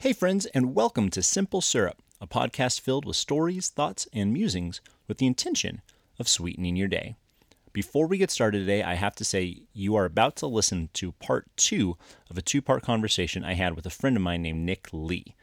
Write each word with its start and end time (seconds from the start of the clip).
Hey, 0.00 0.12
friends, 0.12 0.46
and 0.46 0.76
welcome 0.76 1.10
to 1.10 1.24
Simple 1.24 1.60
Syrup, 1.60 2.00
a 2.20 2.26
podcast 2.28 2.78
filled 2.78 3.04
with 3.04 3.16
stories, 3.16 3.68
thoughts, 3.68 4.06
and 4.12 4.32
musings 4.32 4.80
with 5.08 5.18
the 5.18 5.26
intention 5.26 5.82
of 6.20 6.28
sweetening 6.28 6.76
your 6.76 6.86
day. 6.86 7.16
Before 7.72 8.06
we 8.06 8.16
get 8.16 8.30
started 8.30 8.60
today, 8.60 8.84
I 8.84 8.94
have 8.94 9.16
to 9.16 9.24
say 9.24 9.62
you 9.72 9.96
are 9.96 10.04
about 10.04 10.36
to 10.36 10.46
listen 10.46 10.90
to 10.92 11.10
part 11.10 11.48
two 11.56 11.96
of 12.30 12.38
a 12.38 12.42
two 12.42 12.62
part 12.62 12.84
conversation 12.84 13.42
I 13.42 13.54
had 13.54 13.74
with 13.74 13.86
a 13.86 13.90
friend 13.90 14.16
of 14.16 14.22
mine 14.22 14.40
named 14.40 14.64
Nick 14.64 14.86
Lee. 14.92 15.34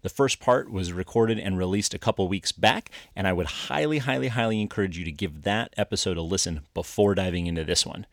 The 0.00 0.08
first 0.08 0.40
part 0.40 0.72
was 0.72 0.94
recorded 0.94 1.38
and 1.38 1.58
released 1.58 1.92
a 1.92 1.98
couple 1.98 2.26
weeks 2.28 2.50
back, 2.50 2.90
and 3.14 3.28
I 3.28 3.34
would 3.34 3.46
highly, 3.46 3.98
highly, 3.98 4.28
highly 4.28 4.62
encourage 4.62 4.96
you 4.96 5.04
to 5.04 5.12
give 5.12 5.42
that 5.42 5.74
episode 5.76 6.16
a 6.16 6.22
listen 6.22 6.62
before 6.72 7.14
diving 7.14 7.46
into 7.46 7.62
this 7.62 7.84
one. 7.84 8.06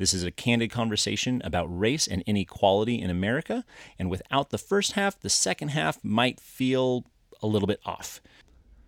This 0.00 0.14
is 0.14 0.24
a 0.24 0.30
candid 0.30 0.70
conversation 0.70 1.42
about 1.44 1.66
race 1.66 2.06
and 2.08 2.22
inequality 2.22 2.98
in 3.02 3.10
America, 3.10 3.66
and 3.98 4.08
without 4.08 4.48
the 4.48 4.56
first 4.56 4.92
half, 4.92 5.20
the 5.20 5.28
second 5.28 5.68
half 5.68 6.02
might 6.02 6.40
feel 6.40 7.04
a 7.42 7.46
little 7.46 7.66
bit 7.66 7.80
off. 7.84 8.22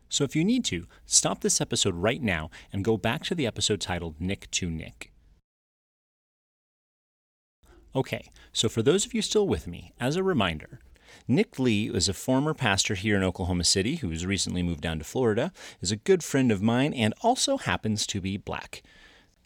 So 0.09 0.25
if 0.25 0.35
you 0.35 0.43
need 0.43 0.65
to, 0.65 0.87
stop 1.05 1.43
this 1.43 1.61
episode 1.61 1.97
right 1.97 2.23
now 2.23 2.51
and 2.73 2.83
go 2.83 2.97
back 2.97 3.25
to 3.25 3.35
the 3.35 3.47
episode 3.47 3.79
titled 3.79 4.23
Nick 4.23 4.51
to 4.53 4.71
Nick. 4.71 5.13
Okay, 7.95 8.31
so 8.55 8.71
for 8.71 8.81
those 8.81 9.05
of 9.05 9.13
you 9.13 9.21
still 9.21 9.47
with 9.47 9.67
me, 9.67 9.93
as 10.01 10.17
a 10.17 10.23
reminder, 10.23 10.81
Nick 11.29 11.59
Lee 11.59 11.91
is 11.91 12.09
a 12.09 12.15
former 12.15 12.55
pastor 12.55 12.95
here 12.95 13.19
in 13.19 13.23
Oklahoma 13.23 13.65
City 13.65 13.97
who's 13.97 14.25
recently 14.25 14.63
moved 14.63 14.81
down 14.81 14.97
to 14.97 15.05
Florida, 15.05 15.53
is 15.83 15.93
a 15.93 15.97
good 15.97 16.25
friend 16.25 16.51
of 16.51 16.63
mine, 16.63 16.95
and 16.95 17.13
also 17.21 17.59
happens 17.59 18.07
to 18.07 18.19
be 18.19 18.39
black. 18.39 18.83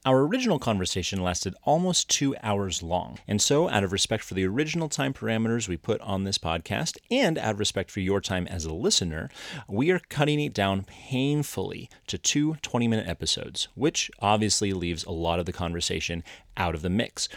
Our 0.06 0.20
original 0.20 0.60
conversation 0.60 1.20
lasted 1.20 1.56
almost 1.64 2.08
two 2.08 2.36
hours 2.40 2.80
long, 2.80 3.18
and 3.26 3.42
so, 3.42 3.68
out 3.68 3.82
of 3.82 3.90
respect 3.90 4.22
for 4.22 4.34
the 4.34 4.46
original 4.46 4.88
time 4.88 5.12
parameters 5.12 5.66
we 5.66 5.76
put 5.76 6.00
on 6.00 6.22
this 6.22 6.38
podcast, 6.38 6.96
and 7.10 7.36
out 7.36 7.54
of 7.54 7.58
respect 7.58 7.90
for 7.90 7.98
your 7.98 8.20
time 8.20 8.46
as 8.46 8.64
a 8.64 8.72
listener, 8.72 9.28
we 9.68 9.90
are 9.90 9.98
cutting 10.08 10.38
it 10.38 10.54
down 10.54 10.84
painfully 10.84 11.90
to 12.06 12.18
two 12.18 12.54
20 12.62 12.86
minute 12.86 13.08
episodes, 13.08 13.66
which 13.74 14.08
obviously 14.20 14.72
leaves 14.72 15.02
a 15.02 15.10
lot 15.10 15.40
of 15.40 15.44
the 15.44 15.52
conversation 15.52 16.22
out 16.56 16.76
of 16.76 16.82
the 16.82 16.88
mix. 16.88 17.28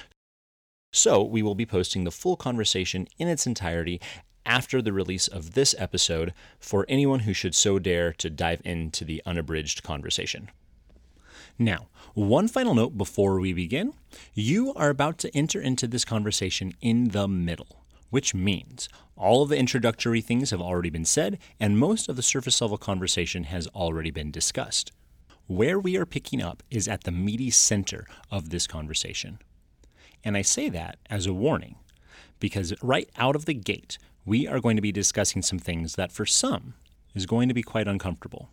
So, 0.94 1.24
we 1.24 1.42
will 1.42 1.56
be 1.56 1.66
posting 1.66 2.04
the 2.04 2.12
full 2.12 2.36
conversation 2.36 3.08
in 3.18 3.28
its 3.28 3.48
entirety 3.48 4.00
after 4.46 4.80
the 4.80 4.94
release 4.94 5.28
of 5.28 5.56
this 5.56 5.74
episode 5.80 6.36
for 6.60 6.86
anyone 6.88 7.22
who 7.22 7.34
should 7.34 7.56
so 7.56 7.80
dare 7.80 8.14
to 8.14 8.30
dive 8.30 8.62
into 8.64 9.04
the 9.04 9.24
unabridged 9.26 9.82
conversation. 9.82 10.52
Now, 11.62 11.88
one 12.20 12.50
final 12.50 12.76
note 12.76 12.98
before 12.98 13.40
we 13.40 13.54
begin 13.54 13.94
you 14.34 14.74
are 14.74 14.90
about 14.90 15.18
to 15.20 15.34
enter 15.36 15.62
into 15.62 15.88
this 15.88 16.04
conversation 16.04 16.74
in 16.82 17.10
the 17.10 17.30
middle, 17.30 17.86
which 18.10 18.36
means 18.36 18.90
all 19.16 19.42
of 19.42 19.48
the 19.50 19.58
introductory 19.58 20.20
things 20.20 20.52
have 20.52 20.60
already 20.60 20.90
been 20.90 21.06
said, 21.06 21.40
and 21.62 21.80
most 21.80 22.10
of 22.10 22.18
the 22.18 22.22
surface 22.22 22.60
level 22.60 22.78
conversation 22.78 23.46
has 23.46 23.68
already 23.68 24.12
been 24.12 24.32
discussed. 24.32 24.92
Where 25.48 25.80
we 25.80 25.96
are 25.96 26.06
picking 26.06 26.42
up 26.42 26.62
is 26.70 26.90
at 26.90 27.06
the 27.06 27.12
meaty 27.12 27.52
center 27.52 28.06
of 28.30 28.50
this 28.50 28.68
conversation. 28.68 29.40
And 30.22 30.36
I 30.36 30.42
say 30.42 30.68
that 30.70 30.98
as 31.10 31.26
a 31.26 31.34
warning, 31.34 31.76
because 32.42 32.74
right 32.82 33.10
out 33.18 33.36
of 33.38 33.46
the 33.46 33.54
gate, 33.54 33.98
we 34.26 34.46
are 34.46 34.60
going 34.60 34.76
to 34.76 34.82
be 34.82 34.92
discussing 34.92 35.42
some 35.42 35.60
things 35.60 35.96
that 35.96 36.12
for 36.12 36.26
some 36.26 36.74
is 37.16 37.26
going 37.26 37.48
to 37.48 37.54
be 37.54 37.64
quite 37.64 37.88
uncomfortable. 37.88 38.50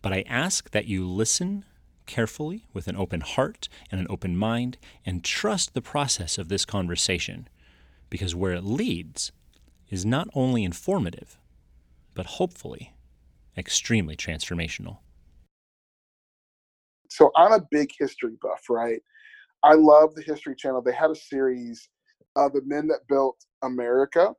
But 0.00 0.14
I 0.14 0.24
ask 0.26 0.70
that 0.70 0.86
you 0.86 1.06
listen 1.06 1.64
carefully 2.06 2.66
with 2.72 2.88
an 2.88 2.96
open 2.96 3.20
heart 3.20 3.68
and 3.90 4.00
an 4.00 4.06
open 4.08 4.36
mind 4.36 4.78
and 5.04 5.24
trust 5.24 5.74
the 5.74 5.82
process 5.82 6.38
of 6.38 6.48
this 6.48 6.64
conversation, 6.64 7.48
because 8.10 8.34
where 8.34 8.52
it 8.52 8.64
leads 8.64 9.32
is 9.90 10.04
not 10.04 10.28
only 10.34 10.64
informative, 10.64 11.38
but 12.14 12.26
hopefully 12.26 12.94
extremely 13.56 14.16
transformational. 14.16 14.98
So 17.08 17.30
I'm 17.36 17.52
a 17.52 17.64
big 17.70 17.90
history 17.98 18.36
buff, 18.42 18.68
right? 18.68 19.00
I 19.62 19.74
love 19.74 20.14
the 20.14 20.22
History 20.22 20.54
Channel. 20.54 20.82
They 20.82 20.92
had 20.92 21.10
a 21.10 21.14
series 21.14 21.88
of 22.36 22.52
the 22.52 22.62
men 22.64 22.86
that 22.88 23.06
built 23.08 23.44
America, 23.62 24.34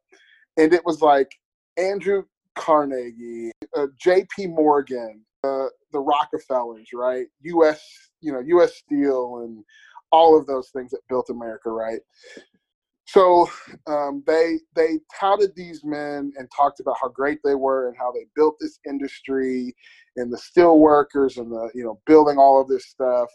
and 0.58 0.74
it 0.74 0.86
was 0.86 1.02
like 1.02 1.32
Andrew 1.78 2.24
Carnegie, 2.56 3.52
uh, 3.76 3.88
J.P. 4.00 4.48
Morgan, 4.48 5.22
the 5.92 6.00
Rockefellers, 6.00 6.90
right? 6.94 7.28
U.S. 7.42 7.82
You 8.22 8.34
know, 8.34 8.40
U.S. 8.40 8.76
Steel, 8.76 9.44
and 9.44 9.64
all 10.12 10.38
of 10.38 10.46
those 10.48 10.70
things 10.70 10.92
that 10.92 11.02
built 11.10 11.30
America, 11.30 11.70
right? 11.70 12.00
So 13.08 13.50
um, 13.88 14.22
they 14.28 14.60
they 14.76 15.00
touted 15.18 15.56
these 15.56 15.84
men 15.86 16.34
and 16.38 16.50
talked 16.56 16.82
about 16.82 16.98
how 17.02 17.08
great 17.08 17.40
they 17.44 17.56
were 17.56 17.88
and 17.88 17.98
how 17.98 18.12
they 18.12 18.26
built 18.36 18.58
this 18.60 18.80
industry 18.88 19.74
and 20.18 20.32
the 20.32 20.38
steel 20.38 20.80
workers 20.80 21.38
and 21.38 21.50
the 21.52 21.70
you 21.74 21.84
know 21.84 22.02
building 22.06 22.38
all 22.38 22.62
of 22.62 22.68
this 22.68 22.86
stuff. 22.86 23.30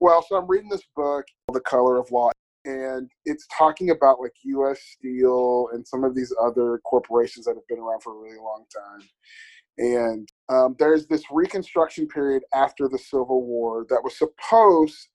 Well, 0.00 0.24
so 0.28 0.36
I'm 0.36 0.46
reading 0.46 0.68
this 0.68 0.84
book, 0.94 1.24
The 1.52 1.60
Color 1.60 1.96
of 1.96 2.10
Law, 2.10 2.30
and 2.66 3.10
it's 3.24 3.46
talking 3.56 3.90
about 3.90 4.20
like 4.20 4.34
U.S. 4.44 4.78
Steel 4.92 5.68
and 5.72 5.86
some 5.86 6.04
of 6.04 6.14
these 6.14 6.32
other 6.40 6.78
corporations 6.84 7.46
that 7.46 7.54
have 7.54 7.66
been 7.66 7.78
around 7.78 8.02
for 8.02 8.14
a 8.14 8.20
really 8.20 8.38
long 8.38 8.64
time. 8.72 9.08
And 9.78 10.28
um, 10.48 10.76
there's 10.78 11.06
this 11.06 11.22
Reconstruction 11.30 12.08
period 12.08 12.42
after 12.52 12.88
the 12.88 12.98
Civil 12.98 13.44
War 13.44 13.86
that 13.88 14.02
was 14.02 14.18
supposed 14.18 15.08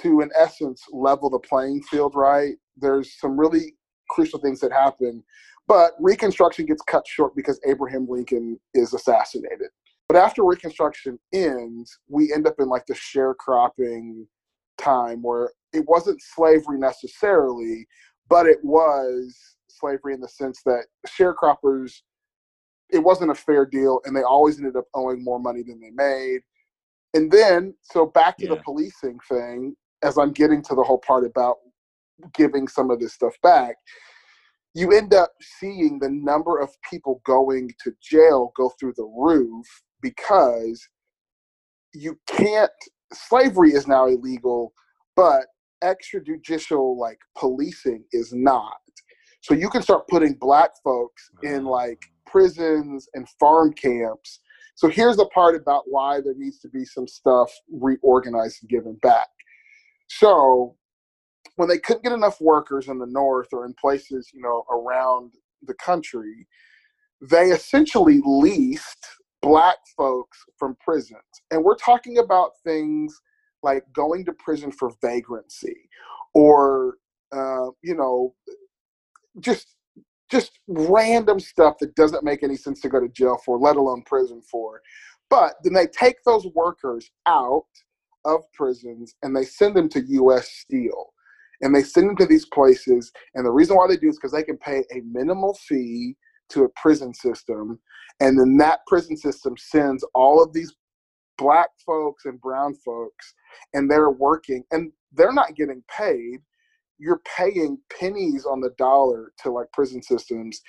to, 0.00 0.20
in 0.20 0.30
essence, 0.38 0.82
level 0.92 1.28
the 1.30 1.38
playing 1.38 1.82
field. 1.82 2.14
Right? 2.14 2.54
There's 2.76 3.18
some 3.18 3.38
really 3.38 3.74
crucial 4.08 4.40
things 4.40 4.60
that 4.60 4.72
happen, 4.72 5.22
but 5.68 5.92
Reconstruction 6.00 6.66
gets 6.66 6.82
cut 6.82 7.06
short 7.06 7.36
because 7.36 7.60
Abraham 7.66 8.08
Lincoln 8.08 8.58
is 8.74 8.92
assassinated. 8.92 9.68
But 10.08 10.16
after 10.16 10.44
Reconstruction 10.44 11.20
ends, 11.32 11.96
we 12.08 12.32
end 12.32 12.48
up 12.48 12.56
in 12.58 12.68
like 12.68 12.86
the 12.86 12.94
sharecropping 12.94 14.26
time 14.76 15.22
where 15.22 15.52
it 15.72 15.84
wasn't 15.86 16.20
slavery 16.20 16.78
necessarily, 16.78 17.86
but 18.28 18.46
it 18.46 18.58
was 18.64 19.38
slavery 19.68 20.14
in 20.14 20.20
the 20.20 20.28
sense 20.28 20.62
that 20.64 20.86
sharecroppers, 21.06 22.02
it 22.92 22.98
wasn't 22.98 23.30
a 23.30 23.34
fair 23.34 23.66
deal 23.66 24.00
and 24.04 24.16
they 24.16 24.22
always 24.22 24.58
ended 24.58 24.76
up 24.76 24.86
owing 24.94 25.22
more 25.22 25.38
money 25.38 25.62
than 25.62 25.80
they 25.80 25.90
made. 25.90 26.40
And 27.14 27.30
then, 27.30 27.74
so 27.82 28.06
back 28.06 28.38
to 28.38 28.44
yeah. 28.44 28.54
the 28.54 28.62
policing 28.62 29.18
thing, 29.28 29.74
as 30.02 30.16
I'm 30.16 30.32
getting 30.32 30.62
to 30.62 30.74
the 30.74 30.82
whole 30.82 30.98
part 30.98 31.24
about 31.24 31.56
giving 32.34 32.68
some 32.68 32.90
of 32.90 33.00
this 33.00 33.14
stuff 33.14 33.34
back, 33.42 33.76
you 34.74 34.92
end 34.92 35.14
up 35.14 35.32
seeing 35.58 35.98
the 35.98 36.08
number 36.08 36.58
of 36.58 36.70
people 36.88 37.20
going 37.24 37.70
to 37.82 37.92
jail 38.02 38.52
go 38.56 38.70
through 38.78 38.94
the 38.96 39.10
roof 39.16 39.66
because 40.00 40.86
you 41.92 42.18
can't 42.26 42.70
slavery 43.12 43.72
is 43.72 43.86
now 43.86 44.06
illegal 44.06 44.72
but 45.16 45.46
extrajudicial 45.82 46.96
like 46.96 47.18
policing 47.36 48.04
is 48.12 48.32
not 48.32 48.76
so 49.40 49.54
you 49.54 49.68
can 49.68 49.82
start 49.82 50.06
putting 50.08 50.34
black 50.34 50.70
folks 50.84 51.30
in 51.42 51.60
uh-huh. 51.60 51.70
like 51.70 52.02
prisons 52.30 53.08
and 53.14 53.28
farm 53.40 53.72
camps 53.72 54.40
so 54.74 54.88
here's 54.88 55.16
the 55.16 55.26
part 55.26 55.54
about 55.54 55.82
why 55.86 56.20
there 56.20 56.34
needs 56.36 56.58
to 56.58 56.68
be 56.68 56.84
some 56.84 57.06
stuff 57.06 57.50
reorganized 57.72 58.58
and 58.62 58.70
given 58.70 58.94
back 59.02 59.28
so 60.08 60.74
when 61.56 61.68
they 61.68 61.78
couldn't 61.78 62.04
get 62.04 62.12
enough 62.12 62.40
workers 62.40 62.88
in 62.88 62.98
the 62.98 63.06
north 63.06 63.48
or 63.52 63.66
in 63.66 63.74
places 63.74 64.30
you 64.32 64.40
know 64.40 64.64
around 64.70 65.32
the 65.66 65.74
country 65.74 66.46
they 67.20 67.46
essentially 67.46 68.20
leased 68.24 69.06
black 69.42 69.78
folks 69.96 70.38
from 70.58 70.76
prisons. 70.80 71.20
And 71.50 71.62
we're 71.62 71.76
talking 71.76 72.18
about 72.18 72.52
things 72.64 73.20
like 73.62 73.84
going 73.92 74.24
to 74.26 74.32
prison 74.32 74.72
for 74.72 74.92
vagrancy 75.02 75.88
or, 76.34 76.94
uh, 77.32 77.66
you 77.82 77.94
know, 77.94 78.34
just 79.40 79.76
just 80.30 80.58
random 80.68 81.40
stuff 81.40 81.76
that 81.80 81.94
doesn't 81.94 82.24
make 82.24 82.42
any 82.42 82.56
sense 82.56 82.80
to 82.82 82.88
go 82.88 83.00
to 83.00 83.08
jail 83.08 83.38
for, 83.44 83.58
let 83.58 83.76
alone 83.76 84.02
prison 84.06 84.40
for. 84.42 84.80
But 85.28 85.54
then 85.62 85.72
they 85.72 85.86
take 85.86 86.16
those 86.24 86.46
workers 86.54 87.10
out 87.26 87.66
of 88.24 88.40
prisons 88.52 89.14
and 89.22 89.34
they 89.34 89.44
send 89.44 89.76
them 89.76 89.88
to 89.90 90.00
U.S. 90.00 90.50
Steel. 90.50 91.12
And 91.62 91.74
they 91.74 91.82
send 91.82 92.08
them 92.08 92.16
to 92.16 92.26
these 92.26 92.46
places. 92.46 93.12
And 93.34 93.44
the 93.44 93.50
reason 93.50 93.76
why 93.76 93.86
they 93.86 93.96
do 93.96 94.08
is 94.08 94.16
because 94.16 94.32
they 94.32 94.42
can 94.42 94.56
pay 94.56 94.78
a 94.92 95.00
minimal 95.04 95.54
fee 95.54 96.16
to 96.50 96.64
a 96.64 96.68
prison 96.70 97.14
system 97.14 97.78
and 98.20 98.38
then 98.38 98.56
that 98.58 98.80
prison 98.86 99.16
system 99.16 99.54
sends 99.56 100.04
all 100.14 100.42
of 100.42 100.52
these 100.52 100.72
black 101.38 101.70
folks 101.84 102.26
and 102.26 102.40
brown 102.40 102.74
folks 102.74 103.34
and 103.72 103.90
they're 103.90 104.10
working 104.10 104.62
and 104.70 104.92
they're 105.12 105.32
not 105.32 105.56
getting 105.56 105.82
paid 105.96 106.40
you're 107.00 107.22
paying 107.36 107.78
pennies 107.98 108.44
on 108.44 108.60
the 108.60 108.70
dollar 108.78 109.32
to 109.42 109.50
like 109.50 109.66
prison 109.72 110.02
systems 110.02 110.60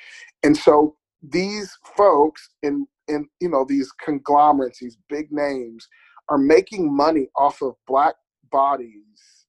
and 0.44 0.56
so 0.56 0.96
these 1.22 1.78
folks 1.96 2.50
in 2.64 2.88
in 3.08 3.28
you 3.40 3.50
know 3.50 3.66
these 3.68 3.92
conglomerates 4.04 4.80
these 4.80 4.98
big 5.10 5.32
names 5.32 5.88
are 6.30 6.38
making 6.38 6.96
money 6.96 7.28
off 7.36 7.62
of 7.62 7.76
black 7.88 8.16
bodies 8.52 9.42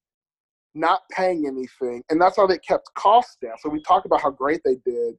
not 0.75 1.02
paying 1.11 1.46
anything, 1.46 2.02
and 2.08 2.20
that's 2.20 2.37
how 2.37 2.46
they 2.46 2.58
kept 2.58 2.93
costs 2.94 3.37
down. 3.43 3.56
So 3.61 3.69
we 3.69 3.82
talk 3.82 4.05
about 4.05 4.20
how 4.20 4.31
great 4.31 4.61
they 4.64 4.76
did. 4.85 5.14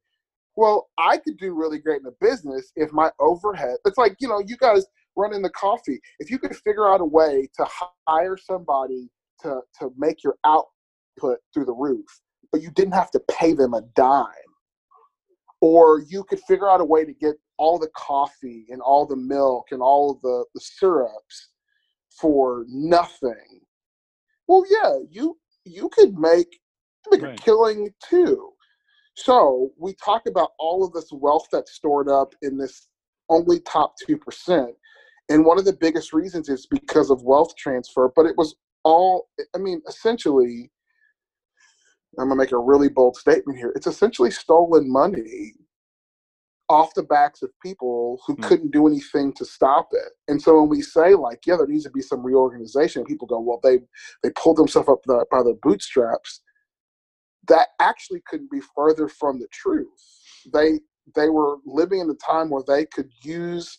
Well, 0.55 0.89
I 0.97 1.17
could 1.17 1.37
do 1.37 1.53
really 1.53 1.79
great 1.79 1.97
in 1.97 2.03
the 2.03 2.15
business 2.21 2.71
if 2.75 2.91
my 2.91 3.11
overhead. 3.19 3.77
It's 3.85 3.97
like 3.97 4.15
you 4.19 4.27
know, 4.27 4.41
you 4.45 4.57
guys 4.57 4.85
running 5.15 5.41
the 5.41 5.49
coffee. 5.51 5.99
If 6.19 6.29
you 6.29 6.39
could 6.39 6.55
figure 6.55 6.87
out 6.87 7.01
a 7.01 7.05
way 7.05 7.49
to 7.57 7.67
hire 8.07 8.37
somebody 8.37 9.09
to 9.41 9.61
to 9.79 9.91
make 9.97 10.23
your 10.23 10.35
output 11.17 11.39
through 11.53 11.65
the 11.65 11.73
roof, 11.73 12.05
but 12.51 12.61
you 12.61 12.71
didn't 12.71 12.93
have 12.93 13.11
to 13.11 13.21
pay 13.29 13.53
them 13.53 13.73
a 13.73 13.81
dime, 13.95 14.25
or 15.61 16.01
you 16.07 16.23
could 16.23 16.39
figure 16.41 16.69
out 16.69 16.81
a 16.81 16.85
way 16.85 17.05
to 17.05 17.13
get 17.13 17.35
all 17.57 17.79
the 17.79 17.89
coffee 17.95 18.65
and 18.69 18.81
all 18.81 19.05
the 19.05 19.15
milk 19.15 19.67
and 19.71 19.81
all 19.81 20.19
the, 20.23 20.45
the 20.53 20.61
syrups 20.61 21.49
for 22.19 22.65
nothing. 22.67 23.61
Well, 24.47 24.65
yeah, 24.69 24.99
you 25.09 25.37
you 25.65 25.89
could 25.89 26.17
make 26.17 26.59
make 27.09 27.21
right. 27.21 27.39
a 27.39 27.43
killing 27.43 27.89
too. 28.07 28.49
So 29.15 29.71
we 29.77 29.93
talk 30.03 30.23
about 30.27 30.49
all 30.59 30.83
of 30.83 30.91
this 30.91 31.09
wealth 31.11 31.47
that's 31.51 31.73
stored 31.73 32.09
up 32.09 32.33
in 32.41 32.57
this 32.57 32.87
only 33.29 33.59
top 33.61 33.93
two 34.05 34.17
percent, 34.17 34.71
and 35.29 35.45
one 35.45 35.57
of 35.57 35.65
the 35.65 35.77
biggest 35.79 36.13
reasons 36.13 36.49
is 36.49 36.67
because 36.69 37.09
of 37.09 37.23
wealth 37.23 37.55
transfer. 37.55 38.11
But 38.15 38.25
it 38.25 38.35
was 38.37 38.55
all, 38.83 39.29
I 39.55 39.59
mean, 39.59 39.81
essentially, 39.87 40.69
I'm 42.19 42.29
gonna 42.29 42.35
make 42.35 42.51
a 42.51 42.57
really 42.57 42.89
bold 42.89 43.15
statement 43.17 43.57
here. 43.57 43.73
It's 43.75 43.87
essentially 43.87 44.31
stolen 44.31 44.91
money 44.91 45.53
off 46.69 46.93
the 46.95 47.03
backs 47.03 47.41
of 47.41 47.51
people 47.61 48.19
who 48.25 48.35
mm. 48.35 48.43
couldn't 48.43 48.71
do 48.71 48.87
anything 48.87 49.33
to 49.33 49.45
stop 49.45 49.89
it. 49.91 50.13
And 50.27 50.41
so 50.41 50.61
when 50.61 50.69
we 50.69 50.81
say 50.81 51.13
like, 51.13 51.41
yeah, 51.45 51.57
there 51.57 51.67
needs 51.67 51.83
to 51.83 51.91
be 51.91 52.01
some 52.01 52.23
reorganization, 52.23 53.03
people 53.03 53.27
go, 53.27 53.39
well, 53.39 53.59
they 53.63 53.79
they 54.21 54.31
pulled 54.31 54.57
themselves 54.57 54.89
up 54.89 54.99
the, 55.05 55.25
by 55.31 55.43
the 55.43 55.57
bootstraps. 55.61 56.41
That 57.47 57.69
actually 57.81 58.21
couldn't 58.27 58.51
be 58.51 58.61
further 58.75 59.07
from 59.07 59.39
the 59.39 59.47
truth. 59.51 59.87
They 60.53 60.79
they 61.15 61.29
were 61.29 61.57
living 61.65 61.99
in 61.99 62.09
a 62.09 62.15
time 62.15 62.49
where 62.49 62.63
they 62.65 62.85
could 62.85 63.09
use 63.23 63.77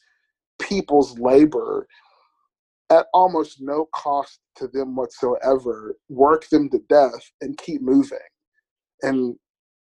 people's 0.61 1.19
labor 1.19 1.87
at 2.91 3.07
almost 3.15 3.61
no 3.61 3.89
cost 3.95 4.41
to 4.57 4.69
them 4.69 4.97
whatsoever, 4.97 5.97
work 6.09 6.49
them 6.49 6.69
to 6.71 6.79
death 6.89 7.31
and 7.41 7.59
keep 7.59 7.83
moving. 7.83 8.19
And 9.03 9.37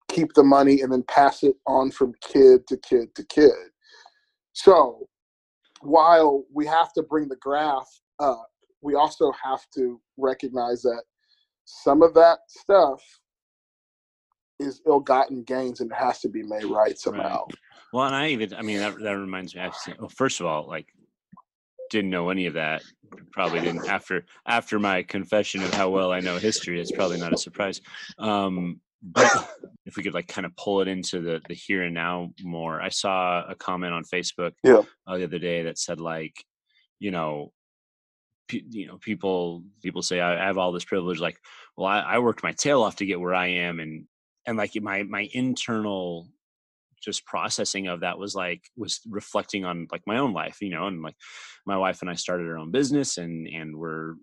keep 0.09 0.33
the 0.33 0.44
money 0.44 0.81
and 0.81 0.91
then 0.91 1.03
pass 1.07 1.44
it 1.44 1.56
on 1.68 1.89
from 1.89 2.13
kid 2.21 2.68
to 2.68 2.75
kid 2.77 3.13
to 3.15 3.23
kid. 3.25 3.51
So 4.53 5.07
while 5.81 6.44
we 6.53 6.65
have 6.65 6.91
to 6.94 7.03
bring 7.03 7.29
the 7.29 7.38
graph 7.38 7.88
up, 8.19 8.47
we 8.81 8.95
also 8.95 9.31
have 9.41 9.62
to 9.75 10.01
recognize 10.18 10.81
that 10.81 11.03
some 11.65 12.01
of 12.01 12.13
that 12.15 12.39
stuff 12.47 13.01
is 14.59 14.81
ill-gotten 14.85 15.44
gains 15.44 15.79
and 15.79 15.91
it 15.91 15.95
has 15.95 16.19
to 16.21 16.29
be 16.29 16.44
made 16.44 16.65
right 16.65 16.97
somehow. 16.97 17.45
Right. 17.45 17.56
Well, 17.94 18.06
and 18.07 18.15
I 18.15 18.27
even, 18.29 18.53
I 18.53 18.63
mean, 18.63 18.79
that, 18.79 19.00
that 19.00 19.18
reminds 19.18 19.56
me, 19.56 19.62
actually, 19.62 19.95
well, 20.00 20.09
first 20.09 20.39
of 20.39 20.45
all, 20.45 20.68
like, 20.68 20.88
didn't 21.92 22.10
know 22.10 22.30
any 22.30 22.48
of 22.48 22.56
that. 22.56 22.82
Probably 23.32 23.60
didn't 23.60 23.88
after 23.88 24.26
after 24.48 24.80
my 24.80 25.04
confession 25.04 25.62
of 25.62 25.74
how 25.74 25.90
well 25.90 26.12
I 26.12 26.22
know 26.22 26.38
history. 26.38 26.80
It's 26.82 26.92
probably 26.92 27.20
not 27.20 27.34
a 27.34 27.38
surprise. 27.38 27.82
Um, 28.18 28.80
but 29.04 29.50
if 29.86 29.98
we 29.98 30.04
could 30.04 30.14
like 30.14 30.28
kind 30.28 30.46
of 30.46 30.56
pull 30.56 30.82
it 30.82 30.88
into 30.88 31.22
the 31.22 31.42
the 31.48 31.54
here 31.54 31.84
and 31.84 31.94
now 31.94 32.32
more 32.44 32.82
i 32.82 32.90
saw 32.90 33.44
a 33.48 33.56
comment 33.56 33.94
on 33.94 34.04
facebook 34.04 34.54
yeah. 34.64 34.82
uh, 35.08 35.18
the 35.18 35.24
other 35.24 35.40
day 35.40 35.64
that 35.64 35.78
said 35.78 36.00
like 36.00 36.36
you 37.00 37.12
know 37.12 37.52
you 38.52 38.88
know 38.88 38.98
people 38.98 39.64
people 39.82 40.02
say 40.02 40.20
I, 40.20 40.46
have 40.46 40.58
all 40.58 40.72
this 40.72 40.86
privilege 40.86 41.20
like 41.20 41.38
well 41.78 41.88
I, 41.88 42.02
I 42.02 42.20
worked 42.20 42.44
my 42.44 42.52
tail 42.52 42.84
off 42.84 42.98
to 42.98 43.06
get 43.06 43.20
where 43.20 43.34
i 43.34 43.48
am 43.48 43.80
and 43.80 44.06
and 44.46 44.58
like 44.58 44.72
my 44.82 45.04
my 45.04 45.30
internal 45.34 46.28
just 47.03 47.25
processing 47.25 47.88
of 47.88 48.01
that 48.01 48.18
was 48.18 48.36
like 48.36 48.62
was 48.77 49.01
reflecting 49.09 49.65
on 49.65 49.88
like 49.92 50.01
my 50.06 50.18
own 50.18 50.33
life 50.33 50.57
you 50.62 50.69
know 50.69 50.88
and 50.88 51.01
like 51.01 51.15
my 51.65 51.77
wife 51.77 52.01
and 52.01 52.09
i 52.09 52.13
started 52.13 52.48
our 52.48 52.57
own 52.57 52.71
business 52.71 53.18
and 53.18 53.48
and 53.48 53.75
we're 53.75 54.13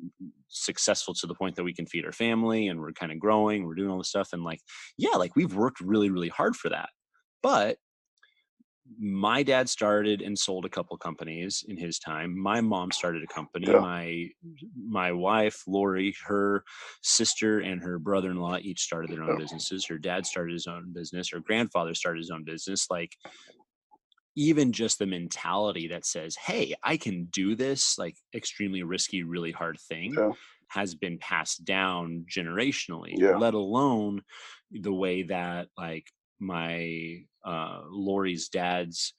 successful 0.48 1.14
to 1.14 1.26
the 1.26 1.34
point 1.34 1.56
that 1.56 1.64
we 1.64 1.74
can 1.74 1.86
feed 1.86 2.04
our 2.04 2.12
family 2.12 2.68
and 2.68 2.80
we're 2.80 2.92
kind 2.92 3.12
of 3.12 3.18
growing 3.18 3.66
we're 3.66 3.74
doing 3.74 3.90
all 3.90 3.98
this 3.98 4.08
stuff 4.08 4.30
and 4.32 4.44
like 4.44 4.60
yeah 4.96 5.16
like 5.16 5.34
we've 5.36 5.54
worked 5.54 5.80
really 5.80 6.10
really 6.10 6.28
hard 6.28 6.56
for 6.56 6.68
that 6.68 6.88
but 7.42 7.76
my 8.98 9.42
dad 9.42 9.68
started 9.68 10.22
and 10.22 10.38
sold 10.38 10.64
a 10.64 10.68
couple 10.68 10.96
companies 10.96 11.64
in 11.68 11.76
his 11.76 11.98
time. 11.98 12.38
My 12.38 12.60
mom 12.60 12.90
started 12.90 13.22
a 13.22 13.26
company. 13.26 13.66
Yeah. 13.68 13.80
My 13.80 14.28
my 14.76 15.12
wife, 15.12 15.62
Lori, 15.66 16.14
her 16.26 16.64
sister 17.02 17.60
and 17.60 17.82
her 17.82 17.98
brother-in-law 17.98 18.58
each 18.62 18.80
started 18.80 19.10
their 19.10 19.22
own 19.22 19.30
yeah. 19.30 19.38
businesses. 19.38 19.86
Her 19.86 19.98
dad 19.98 20.26
started 20.26 20.52
his 20.52 20.66
own 20.66 20.92
business. 20.92 21.30
Her 21.30 21.40
grandfather 21.40 21.94
started 21.94 22.20
his 22.20 22.30
own 22.30 22.44
business. 22.44 22.86
Like 22.90 23.12
even 24.36 24.72
just 24.72 24.98
the 24.98 25.06
mentality 25.06 25.88
that 25.88 26.06
says, 26.06 26.36
"Hey, 26.36 26.74
I 26.82 26.96
can 26.96 27.26
do 27.26 27.54
this," 27.54 27.98
like 27.98 28.16
extremely 28.34 28.82
risky, 28.82 29.22
really 29.22 29.52
hard 29.52 29.78
thing. 29.88 30.14
Yeah. 30.16 30.32
Has 30.68 30.94
been 30.94 31.18
passed 31.18 31.64
down 31.64 32.26
generationally, 32.30 33.18
let 33.18 33.54
alone 33.54 34.22
the 34.70 34.92
way 34.92 35.22
that 35.22 35.68
like 35.78 36.04
my 36.40 37.18
uh, 37.44 37.82
Lori's 37.90 38.48
dad's 38.48 39.14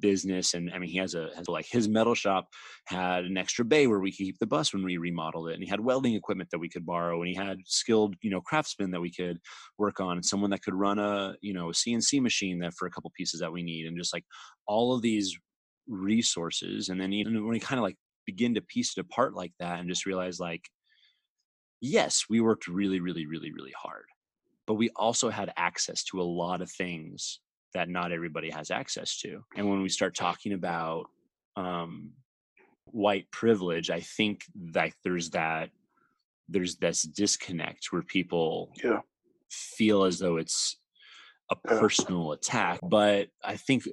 business 0.00 0.54
and 0.54 0.70
i 0.74 0.78
mean 0.78 0.90
he 0.90 0.98
has 0.98 1.14
a 1.14 1.30
has 1.36 1.48
like 1.48 1.66
his 1.66 1.88
metal 1.88 2.14
shop 2.14 2.48
had 2.86 3.24
an 3.24 3.36
extra 3.36 3.64
bay 3.64 3.86
where 3.86 4.00
we 4.00 4.10
could 4.10 4.24
keep 4.24 4.38
the 4.38 4.46
bus 4.46 4.72
when 4.72 4.84
we 4.84 4.96
remodeled 4.96 5.48
it 5.48 5.54
and 5.54 5.62
he 5.62 5.68
had 5.68 5.80
welding 5.80 6.14
equipment 6.14 6.50
that 6.50 6.58
we 6.58 6.68
could 6.68 6.84
borrow 6.84 7.20
and 7.20 7.28
he 7.28 7.34
had 7.34 7.58
skilled 7.66 8.16
you 8.20 8.30
know 8.30 8.40
craftsmen 8.40 8.90
that 8.90 9.00
we 9.00 9.12
could 9.12 9.38
work 9.78 10.00
on 10.00 10.16
and 10.16 10.24
someone 10.24 10.50
that 10.50 10.62
could 10.62 10.74
run 10.74 10.98
a 10.98 11.34
you 11.40 11.54
know 11.54 11.66
cnc 11.66 12.20
machine 12.20 12.58
that 12.58 12.74
for 12.74 12.86
a 12.86 12.90
couple 12.90 13.10
pieces 13.16 13.40
that 13.40 13.52
we 13.52 13.62
need 13.62 13.86
and 13.86 13.96
just 13.96 14.12
like 14.12 14.24
all 14.66 14.92
of 14.94 15.02
these 15.02 15.36
resources 15.88 16.88
and 16.88 17.00
then 17.00 17.12
even 17.12 17.34
when 17.34 17.52
we 17.52 17.60
kind 17.60 17.78
of 17.78 17.84
like 17.84 17.96
begin 18.26 18.54
to 18.54 18.60
piece 18.62 18.96
it 18.96 19.00
apart 19.00 19.34
like 19.34 19.52
that 19.60 19.78
and 19.78 19.88
just 19.88 20.04
realize 20.04 20.40
like 20.40 20.64
yes 21.80 22.24
we 22.28 22.40
worked 22.40 22.66
really 22.66 22.98
really 22.98 23.24
really 23.24 23.52
really 23.52 23.72
hard 23.80 24.06
but 24.66 24.74
we 24.74 24.90
also 24.96 25.30
had 25.30 25.52
access 25.56 26.04
to 26.04 26.20
a 26.20 26.24
lot 26.24 26.60
of 26.60 26.70
things 26.70 27.40
that 27.74 27.88
not 27.88 28.12
everybody 28.12 28.50
has 28.50 28.70
access 28.70 29.18
to. 29.18 29.42
And 29.56 29.68
when 29.68 29.82
we 29.82 29.88
start 29.88 30.14
talking 30.14 30.52
about 30.52 31.06
um, 31.56 32.12
white 32.86 33.30
privilege, 33.30 33.90
I 33.90 34.00
think 34.00 34.44
that 34.72 34.92
there's 35.04 35.30
that 35.30 35.70
there's 36.48 36.76
this 36.76 37.02
disconnect 37.02 37.88
where 37.90 38.02
people 38.02 38.72
yeah. 38.82 39.00
feel 39.50 40.04
as 40.04 40.18
though 40.18 40.36
it's 40.36 40.76
a 41.50 41.56
personal 41.56 42.32
attack. 42.32 42.78
But 42.82 43.28
I 43.44 43.56
think 43.56 43.84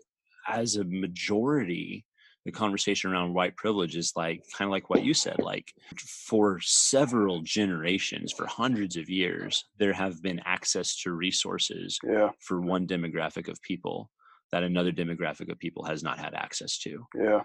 as 0.48 0.76
a 0.76 0.84
majority, 0.84 2.06
the 2.46 2.52
conversation 2.52 3.12
around 3.12 3.34
white 3.34 3.56
privilege 3.56 3.96
is 3.96 4.14
like 4.16 4.44
kind 4.58 4.68
of 4.68 4.72
like 4.72 4.90
what 4.90 5.04
you 5.04 5.14
said 5.14 5.40
like 5.40 5.74
for 5.98 6.60
several 6.62 7.42
generations 7.42 8.34
for 8.34 8.46
hundreds 8.46 8.98
of 8.98 9.10
years 9.10 9.66
there 9.80 9.94
have 9.94 10.22
been 10.22 10.42
access 10.46 10.96
to 11.02 11.14
resources 11.14 11.98
yeah. 12.04 12.30
for 12.40 12.60
one 12.60 12.86
demographic 12.86 13.48
of 13.48 13.62
people 13.62 14.10
that 14.54 14.64
another 14.64 14.92
demographic 14.92 15.52
of 15.52 15.58
people 15.58 15.84
has 15.84 16.04
not 16.04 16.20
had 16.20 16.36
access 16.36 16.78
to. 16.78 17.04
Yeah. 17.16 17.42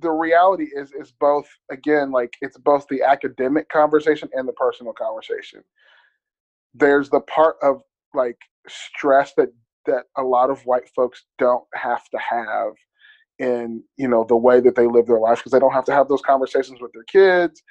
The 0.00 0.10
reality 0.10 0.66
is 0.74 0.92
is 0.92 1.12
both 1.18 1.48
again 1.70 2.10
like 2.10 2.34
it's 2.42 2.58
both 2.58 2.86
the 2.90 3.02
academic 3.02 3.68
conversation 3.70 4.28
and 4.34 4.46
the 4.46 4.52
personal 4.52 4.92
conversation. 4.92 5.62
There's 6.74 7.08
the 7.08 7.20
part 7.20 7.56
of 7.62 7.80
like 8.12 8.36
stress 8.68 9.32
that 9.38 9.48
that 9.86 10.04
a 10.18 10.22
lot 10.22 10.50
of 10.50 10.66
white 10.66 10.88
folks 10.94 11.24
don't 11.38 11.64
have 11.74 12.04
to 12.10 12.18
have 12.18 12.72
in 13.38 13.82
you 13.96 14.08
know 14.08 14.24
the 14.24 14.36
way 14.36 14.60
that 14.60 14.76
they 14.76 14.86
live 14.86 15.06
their 15.06 15.18
life 15.18 15.38
because 15.38 15.52
they 15.52 15.58
don't 15.58 15.72
have 15.72 15.84
to 15.84 15.92
have 15.92 16.08
those 16.08 16.22
conversations 16.22 16.80
with 16.80 16.92
their 16.92 17.04
kids 17.04 17.62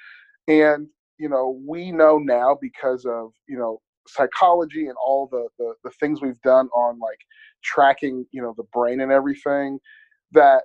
and 0.48 0.86
you 1.18 1.28
know 1.28 1.58
we 1.66 1.90
know 1.90 2.18
now 2.18 2.56
because 2.60 3.04
of 3.06 3.32
you 3.48 3.56
know 3.56 3.80
psychology 4.06 4.86
and 4.86 4.96
all 5.04 5.26
the, 5.30 5.48
the 5.58 5.72
the 5.84 5.90
things 5.98 6.20
we've 6.20 6.40
done 6.42 6.68
on 6.76 6.98
like 6.98 7.18
tracking 7.62 8.26
you 8.30 8.42
know 8.42 8.52
the 8.58 8.64
brain 8.74 9.00
and 9.00 9.10
everything 9.10 9.78
that 10.32 10.64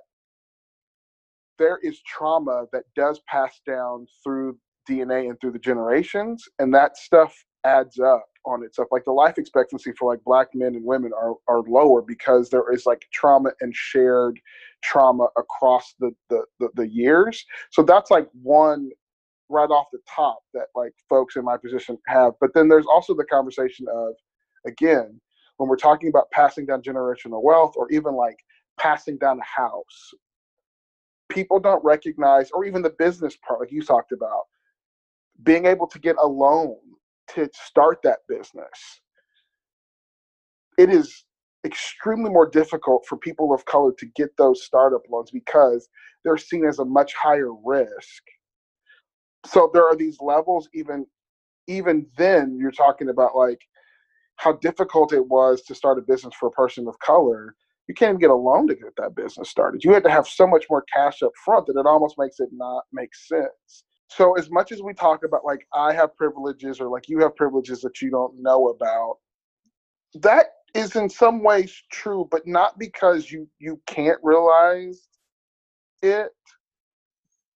there 1.58 1.78
is 1.82 2.00
trauma 2.06 2.66
that 2.72 2.84
does 2.94 3.20
pass 3.26 3.60
down 3.66 4.06
through 4.22 4.58
DNA 4.88 5.28
and 5.28 5.40
through 5.40 5.52
the 5.52 5.58
generations 5.58 6.44
and 6.58 6.74
that 6.74 6.96
stuff 6.96 7.34
adds 7.64 7.98
up 7.98 8.24
on 8.46 8.64
itself. 8.64 8.88
Like 8.90 9.04
the 9.04 9.12
life 9.12 9.38
expectancy 9.38 9.92
for 9.98 10.10
like 10.12 10.24
black 10.24 10.48
men 10.54 10.74
and 10.74 10.84
women 10.84 11.12
are 11.14 11.34
are 11.48 11.62
lower 11.62 12.02
because 12.02 12.50
there 12.50 12.72
is 12.72 12.86
like 12.86 13.06
trauma 13.12 13.50
and 13.60 13.74
shared 13.74 14.40
trauma 14.82 15.28
across 15.36 15.94
the 15.98 16.12
the, 16.28 16.44
the, 16.58 16.70
the 16.74 16.88
years. 16.88 17.44
So 17.70 17.82
that's 17.82 18.10
like 18.10 18.28
one 18.42 18.90
right 19.48 19.70
off 19.70 19.86
the 19.92 19.98
top 20.08 20.40
that 20.54 20.66
like 20.74 20.92
folks 21.08 21.36
in 21.36 21.44
my 21.44 21.56
position 21.56 21.98
have. 22.06 22.34
But 22.40 22.54
then 22.54 22.68
there's 22.68 22.86
also 22.86 23.14
the 23.14 23.24
conversation 23.24 23.86
of 23.92 24.14
again, 24.66 25.20
when 25.56 25.68
we're 25.68 25.76
talking 25.76 26.08
about 26.08 26.30
passing 26.30 26.66
down 26.66 26.82
generational 26.82 27.42
wealth 27.42 27.74
or 27.76 27.90
even 27.90 28.14
like 28.14 28.38
passing 28.78 29.18
down 29.18 29.38
a 29.40 29.60
house, 29.60 30.14
people 31.28 31.60
don't 31.60 31.84
recognize 31.84 32.50
or 32.52 32.64
even 32.64 32.82
the 32.82 32.94
business 32.98 33.36
part 33.46 33.60
like 33.60 33.72
you 33.72 33.82
talked 33.82 34.12
about 34.12 34.42
being 35.42 35.66
able 35.66 35.86
to 35.86 35.98
get 35.98 36.16
a 36.20 36.26
loan 36.26 36.76
to 37.34 37.48
start 37.54 38.00
that 38.02 38.18
business, 38.28 39.00
it 40.78 40.90
is 40.90 41.24
extremely 41.64 42.30
more 42.30 42.48
difficult 42.48 43.04
for 43.06 43.16
people 43.16 43.52
of 43.52 43.64
color 43.64 43.92
to 43.98 44.06
get 44.16 44.30
those 44.36 44.64
startup 44.64 45.02
loans 45.10 45.30
because 45.30 45.88
they're 46.24 46.38
seen 46.38 46.64
as 46.64 46.78
a 46.78 46.84
much 46.84 47.14
higher 47.14 47.52
risk. 47.64 48.22
So 49.46 49.70
there 49.72 49.84
are 49.84 49.96
these 49.96 50.18
levels 50.20 50.68
even 50.74 51.06
even 51.66 52.06
then 52.16 52.58
you're 52.60 52.72
talking 52.72 53.10
about 53.10 53.36
like 53.36 53.60
how 54.36 54.54
difficult 54.54 55.12
it 55.12 55.26
was 55.26 55.62
to 55.62 55.74
start 55.74 55.98
a 55.98 56.02
business 56.02 56.34
for 56.38 56.48
a 56.48 56.52
person 56.52 56.88
of 56.88 56.98
color. 56.98 57.54
You 57.88 57.94
can't 57.94 58.10
even 58.10 58.20
get 58.20 58.30
a 58.30 58.34
loan 58.34 58.66
to 58.68 58.74
get 58.74 58.94
that 58.96 59.14
business 59.14 59.50
started. 59.50 59.84
You 59.84 59.92
had 59.92 60.04
to 60.04 60.10
have 60.10 60.26
so 60.26 60.46
much 60.46 60.64
more 60.70 60.84
cash 60.94 61.22
up 61.22 61.32
front 61.44 61.66
that 61.66 61.78
it 61.78 61.86
almost 61.86 62.16
makes 62.18 62.40
it 62.40 62.48
not 62.52 62.84
make 62.92 63.14
sense. 63.14 63.84
So 64.08 64.32
as 64.38 64.50
much 64.50 64.72
as 64.72 64.82
we 64.82 64.94
talk 64.94 65.24
about 65.24 65.44
like 65.44 65.66
I 65.74 65.92
have 65.92 66.16
privileges 66.16 66.80
or 66.80 66.88
like 66.88 67.08
you 67.08 67.20
have 67.20 67.36
privileges 67.36 67.80
that 67.82 68.00
you 68.00 68.10
don't 68.10 68.40
know 68.40 68.68
about, 68.68 69.16
that 70.22 70.46
is 70.74 70.96
in 70.96 71.08
some 71.08 71.42
ways 71.42 71.82
true, 71.90 72.28
but 72.30 72.46
not 72.46 72.78
because 72.78 73.30
you 73.30 73.48
you 73.58 73.80
can't 73.86 74.18
realize 74.22 75.08
it. 76.02 76.30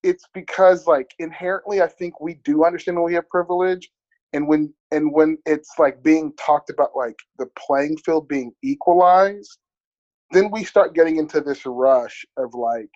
It's 0.02 0.25
because 0.35 0.87
like 0.87 1.11
inherently 1.18 1.83
I 1.83 1.88
think 1.88 2.21
we 2.21 2.35
do 2.44 2.64
understand 2.64 2.97
when 2.97 3.06
we 3.06 3.14
have 3.14 3.28
privilege 3.28 3.90
and 4.33 4.47
when 4.47 4.73
and 4.90 5.12
when 5.12 5.38
it's 5.47 5.73
like 5.78 6.02
being 6.02 6.33
talked 6.35 6.71
about 6.71 6.90
like 6.94 7.18
the 7.38 7.47
playing 7.59 7.97
field 7.99 8.28
being 8.28 8.52
equalized, 8.62 9.59
then 10.33 10.50
we 10.50 10.64
start 10.64 10.94
getting 10.94 11.16
into 11.16 11.40
this 11.40 11.64
rush 11.64 12.25
of 12.37 12.52
like 12.54 12.90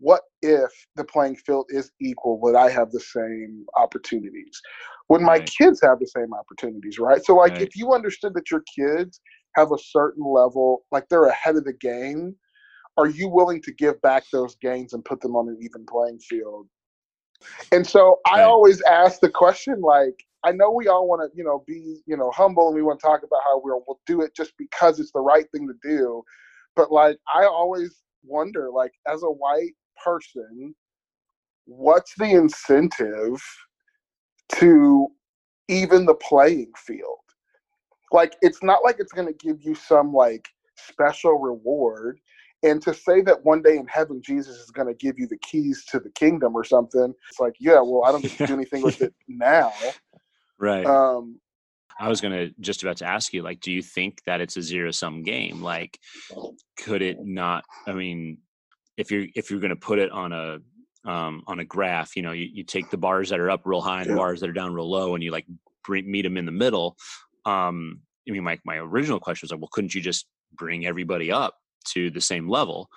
what 0.00 0.22
if 0.42 0.70
the 0.96 1.04
playing 1.04 1.36
field 1.36 1.66
is 1.68 1.92
equal 2.00 2.40
would 2.40 2.56
i 2.56 2.70
have 2.70 2.90
the 2.90 3.00
same 3.00 3.64
opportunities 3.76 4.60
would 5.08 5.20
my 5.20 5.34
right. 5.34 5.50
kids 5.58 5.80
have 5.82 5.98
the 6.00 6.06
same 6.06 6.32
opportunities 6.32 6.98
right 6.98 7.24
so 7.24 7.36
like 7.36 7.52
right. 7.52 7.62
if 7.62 7.76
you 7.76 7.92
understood 7.92 8.32
that 8.34 8.50
your 8.50 8.62
kids 8.74 9.20
have 9.54 9.72
a 9.72 9.78
certain 9.78 10.24
level, 10.24 10.84
like 10.92 11.08
they're 11.08 11.26
ahead 11.26 11.56
of 11.56 11.64
the 11.64 11.72
game, 11.72 12.36
are 12.96 13.08
you 13.08 13.28
willing 13.28 13.62
to 13.62 13.72
give 13.72 14.00
back 14.02 14.24
those 14.32 14.56
gains 14.56 14.92
and 14.92 15.04
put 15.04 15.20
them 15.20 15.36
on 15.36 15.48
an 15.48 15.58
even 15.62 15.86
playing 15.86 16.18
field? 16.18 16.66
And 17.72 17.86
so 17.86 18.20
I 18.26 18.42
always 18.42 18.82
ask 18.82 19.20
the 19.20 19.30
question, 19.30 19.80
like, 19.80 20.24
I 20.44 20.52
know 20.52 20.70
we 20.70 20.88
all 20.88 21.08
want 21.08 21.22
to, 21.22 21.36
you 21.36 21.44
know, 21.44 21.64
be, 21.66 22.00
you 22.06 22.16
know, 22.16 22.30
humble 22.30 22.68
and 22.68 22.76
we 22.76 22.82
want 22.82 23.00
to 23.00 23.06
talk 23.06 23.22
about 23.22 23.40
how 23.44 23.60
we'll, 23.62 23.82
we'll 23.86 24.00
do 24.06 24.20
it 24.22 24.34
just 24.34 24.52
because 24.58 25.00
it's 25.00 25.12
the 25.12 25.20
right 25.20 25.46
thing 25.52 25.66
to 25.66 25.74
do. 25.82 26.22
But 26.76 26.92
like, 26.92 27.18
I 27.34 27.44
always 27.44 28.02
wonder, 28.22 28.70
like, 28.70 28.92
as 29.08 29.22
a 29.22 29.26
white 29.26 29.72
person, 30.02 30.74
what's 31.64 32.14
the 32.16 32.32
incentive 32.32 33.42
to 34.56 35.08
even 35.68 36.04
the 36.04 36.14
playing 36.14 36.72
field? 36.76 37.19
Like 38.12 38.36
it's 38.42 38.62
not 38.62 38.84
like 38.84 38.96
it's 38.98 39.12
going 39.12 39.26
to 39.26 39.34
give 39.34 39.62
you 39.62 39.74
some 39.74 40.12
like 40.12 40.48
special 40.76 41.38
reward. 41.38 42.18
And 42.62 42.82
to 42.82 42.92
say 42.92 43.22
that 43.22 43.42
one 43.42 43.62
day 43.62 43.78
in 43.78 43.86
heaven 43.86 44.20
jesus 44.22 44.56
is 44.56 44.70
going 44.70 44.86
to 44.86 44.92
give 44.92 45.18
you 45.18 45.26
the 45.26 45.38
keys 45.38 45.82
to 45.86 45.98
the 45.98 46.10
kingdom 46.10 46.54
or 46.54 46.62
something 46.62 47.14
it's 47.30 47.40
like 47.40 47.54
yeah 47.58 47.80
well 47.80 48.04
i 48.04 48.12
don't 48.12 48.20
get 48.20 48.32
to 48.32 48.46
do 48.46 48.52
anything 48.60 48.82
with 48.82 49.00
it 49.00 49.14
now. 49.28 49.72
Right. 50.58 50.84
Um 50.84 51.40
i 51.98 52.08
was 52.08 52.20
going 52.20 52.32
to 52.32 52.54
just 52.60 52.82
about 52.82 52.98
to 52.98 53.06
ask 53.06 53.32
you 53.32 53.42
like 53.42 53.60
do 53.60 53.72
you 53.72 53.80
think 53.80 54.22
that 54.26 54.42
it's 54.42 54.58
a 54.58 54.62
zero 54.62 54.90
sum 54.90 55.22
game? 55.22 55.62
Like 55.62 55.98
could 56.76 57.00
it 57.00 57.24
not 57.24 57.64
i 57.86 57.92
mean 57.92 58.36
if 58.98 59.10
you're 59.10 59.26
if 59.34 59.50
you're 59.50 59.60
going 59.60 59.70
to 59.70 59.76
put 59.76 59.98
it 59.98 60.10
on 60.10 60.32
a 60.32 60.58
um, 61.04 61.42
on 61.46 61.60
a 61.60 61.64
graph 61.64 62.14
you 62.14 62.22
know 62.22 62.32
you, 62.32 62.46
you 62.52 62.62
take 62.62 62.90
the 62.90 62.98
bars 62.98 63.30
that 63.30 63.40
are 63.40 63.50
up 63.50 63.62
real 63.64 63.80
high 63.80 64.00
and 64.00 64.06
yeah. 64.08 64.12
the 64.12 64.18
bars 64.18 64.40
that 64.40 64.50
are 64.50 64.52
down 64.52 64.74
real 64.74 64.90
low 64.90 65.14
and 65.14 65.24
you 65.24 65.30
like 65.30 65.46
meet 65.88 66.22
them 66.22 66.36
in 66.36 66.44
the 66.44 66.52
middle 66.52 66.96
um 67.46 68.00
i 68.28 68.32
mean 68.32 68.44
my, 68.44 68.58
my 68.64 68.76
original 68.76 69.20
question 69.20 69.46
was 69.46 69.52
like 69.52 69.60
well 69.60 69.70
couldn't 69.72 69.94
you 69.94 70.00
just 70.00 70.26
bring 70.56 70.86
everybody 70.86 71.30
up 71.30 71.54
to 71.86 72.10
the 72.10 72.20
same 72.20 72.48
level? 72.48 72.88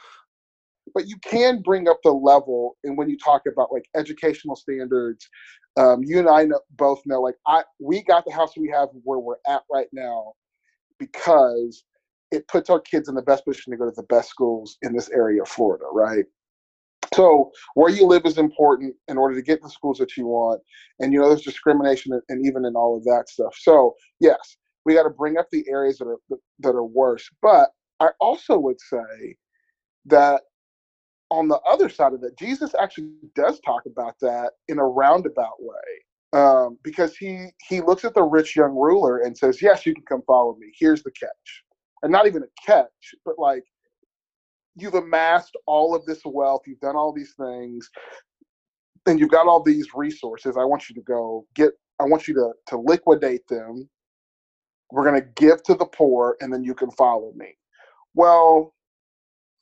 But 0.94 1.08
you 1.08 1.16
can 1.24 1.62
bring 1.62 1.88
up 1.88 2.00
the 2.04 2.12
level 2.12 2.78
and 2.84 2.98
when 2.98 3.10
you 3.10 3.18
talk 3.18 3.44
about 3.52 3.72
like 3.72 3.86
educational 3.96 4.56
standards 4.56 5.28
um, 5.80 6.04
you 6.04 6.20
and 6.20 6.30
i 6.30 6.44
know, 6.44 6.60
both 6.72 7.02
know 7.06 7.22
like 7.22 7.36
i 7.48 7.64
we 7.80 8.04
got 8.04 8.26
the 8.26 8.34
house 8.34 8.52
we 8.58 8.70
have 8.70 8.90
where 9.04 9.18
we're 9.18 9.38
at 9.48 9.64
right 9.72 9.88
now 9.94 10.34
because 11.00 11.84
it 12.32 12.48
puts 12.48 12.70
our 12.70 12.82
kids 12.82 13.08
in 13.08 13.16
the 13.16 13.22
best 13.22 13.46
position 13.46 13.72
to 13.72 13.78
go 13.78 13.86
to 13.86 13.94
the 13.96 14.04
best 14.04 14.30
schools 14.30 14.78
in 14.82 14.94
this 14.94 15.10
area 15.10 15.42
of 15.42 15.48
florida 15.48 15.86
right 15.92 16.26
so 17.14 17.52
where 17.76 17.92
you 17.92 18.06
live 18.06 18.26
is 18.26 18.38
important 18.38 18.96
in 19.08 19.18
order 19.18 19.36
to 19.36 19.42
get 19.42 19.62
the 19.62 19.70
schools 19.70 19.98
that 20.00 20.18
you 20.18 20.28
want. 20.28 20.62
And 21.00 21.14
you 21.14 21.20
know, 21.20 21.30
there's 21.30 21.42
discrimination 21.42 22.20
and 22.30 22.46
even 22.46 22.66
in 22.66 22.76
all 22.76 22.98
of 22.98 23.04
that 23.06 23.26
stuff. 23.30 23.56
So 23.60 23.96
yes, 24.20 24.58
we 24.86 24.94
got 24.94 25.04
to 25.04 25.10
bring 25.10 25.38
up 25.38 25.48
the 25.52 25.66
areas 25.70 25.98
that 25.98 26.08
are 26.08 26.38
that 26.60 26.76
are 26.76 26.84
worse. 26.84 27.30
But 27.42 27.70
I 28.00 28.10
also 28.20 28.58
would 28.58 28.80
say 28.80 29.36
that 30.06 30.42
on 31.32 31.48
the 31.48 31.60
other 31.62 31.90
side 31.90 32.14
of 32.14 32.24
it, 32.24 32.38
Jesus 32.38 32.76
actually 32.80 33.12
does 33.36 33.60
talk 33.62 33.84
about 33.86 34.16
that 34.22 34.52
in 34.68 34.78
a 34.78 34.86
roundabout 34.86 35.60
way. 35.60 36.40
Um, 36.40 36.80
because 36.84 37.16
he 37.16 37.50
he 37.68 37.80
looks 37.80 38.04
at 38.04 38.16
the 38.16 38.24
rich 38.24 38.56
young 38.56 38.76
ruler 38.76 39.20
and 39.20 39.38
says, 39.38 39.62
"Yes, 39.62 39.86
you 39.86 39.94
can 39.94 40.04
come 40.06 40.24
follow 40.26 40.56
me. 40.56 40.74
Here's 40.76 41.04
the 41.04 41.12
catch," 41.12 41.64
and 42.02 42.12
not 42.12 42.26
even 42.26 42.42
a 42.42 42.66
catch, 42.66 43.14
but 43.24 43.38
like 43.38 43.64
you've 44.76 44.96
amassed 44.96 45.56
all 45.66 45.96
of 45.96 46.06
this 46.06 46.22
wealth, 46.26 46.62
you've 46.66 46.80
done 46.80 46.96
all 46.96 47.14
these 47.14 47.34
things, 47.34 47.90
and 49.06 49.20
you've 49.20 49.32
got 49.32 49.48
all 49.48 49.62
these 49.62 49.88
resources. 49.94 50.58
I 50.58 50.64
want 50.64 50.90
you 50.90 50.96
to 50.96 51.02
go 51.02 51.46
get, 51.54 51.72
I 52.00 52.04
want 52.06 52.28
you 52.28 52.34
to, 52.36 52.52
to 52.68 52.78
liquidate 52.78 53.48
them. 53.48 53.90
We're 54.92 55.04
going 55.10 55.22
to 55.22 55.28
give 55.36 55.64
to 55.64 55.76
the 55.76 55.86
poor, 55.86 56.38
and 56.40 56.52
then 56.52 56.64
you 56.64 56.74
can 56.74 56.92
follow 56.92 57.34
me. 57.36 57.58
Well, 58.14 58.74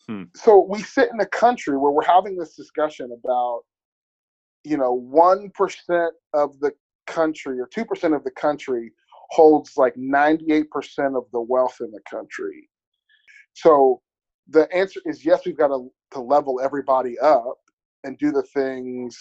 hmm. 0.08 0.24
so 0.36 0.66
we 0.70 0.82
sit 0.82 1.10
in 1.12 1.20
a 1.20 1.26
country 1.26 1.78
where 1.78 1.92
we're 1.92 2.06
having 2.06 2.38
this 2.38 2.56
discussion 2.56 3.12
about, 3.18 3.62
you 4.64 4.78
know, 4.78 5.02
1% 5.14 6.10
of 6.34 6.60
the 6.60 6.72
country 7.08 7.60
or 7.60 7.68
2% 7.68 8.16
of 8.16 8.24
the 8.24 8.32
country 8.32 8.92
holds 9.32 9.78
like 9.78 9.96
98% 9.96 10.66
of 11.18 11.24
the 11.32 11.42
wealth 11.42 11.78
in 11.80 11.92
the 11.92 12.02
country. 12.10 12.70
So 13.54 14.02
the 14.50 14.72
answer 14.74 15.00
is 15.06 15.26
yes, 15.26 15.42
we've 15.46 15.58
got 15.58 15.68
to, 15.68 15.92
to 16.12 16.20
level 16.20 16.60
everybody 16.62 17.18
up 17.20 17.58
and 18.04 18.18
do 18.18 18.32
the 18.32 18.44
things. 18.44 19.18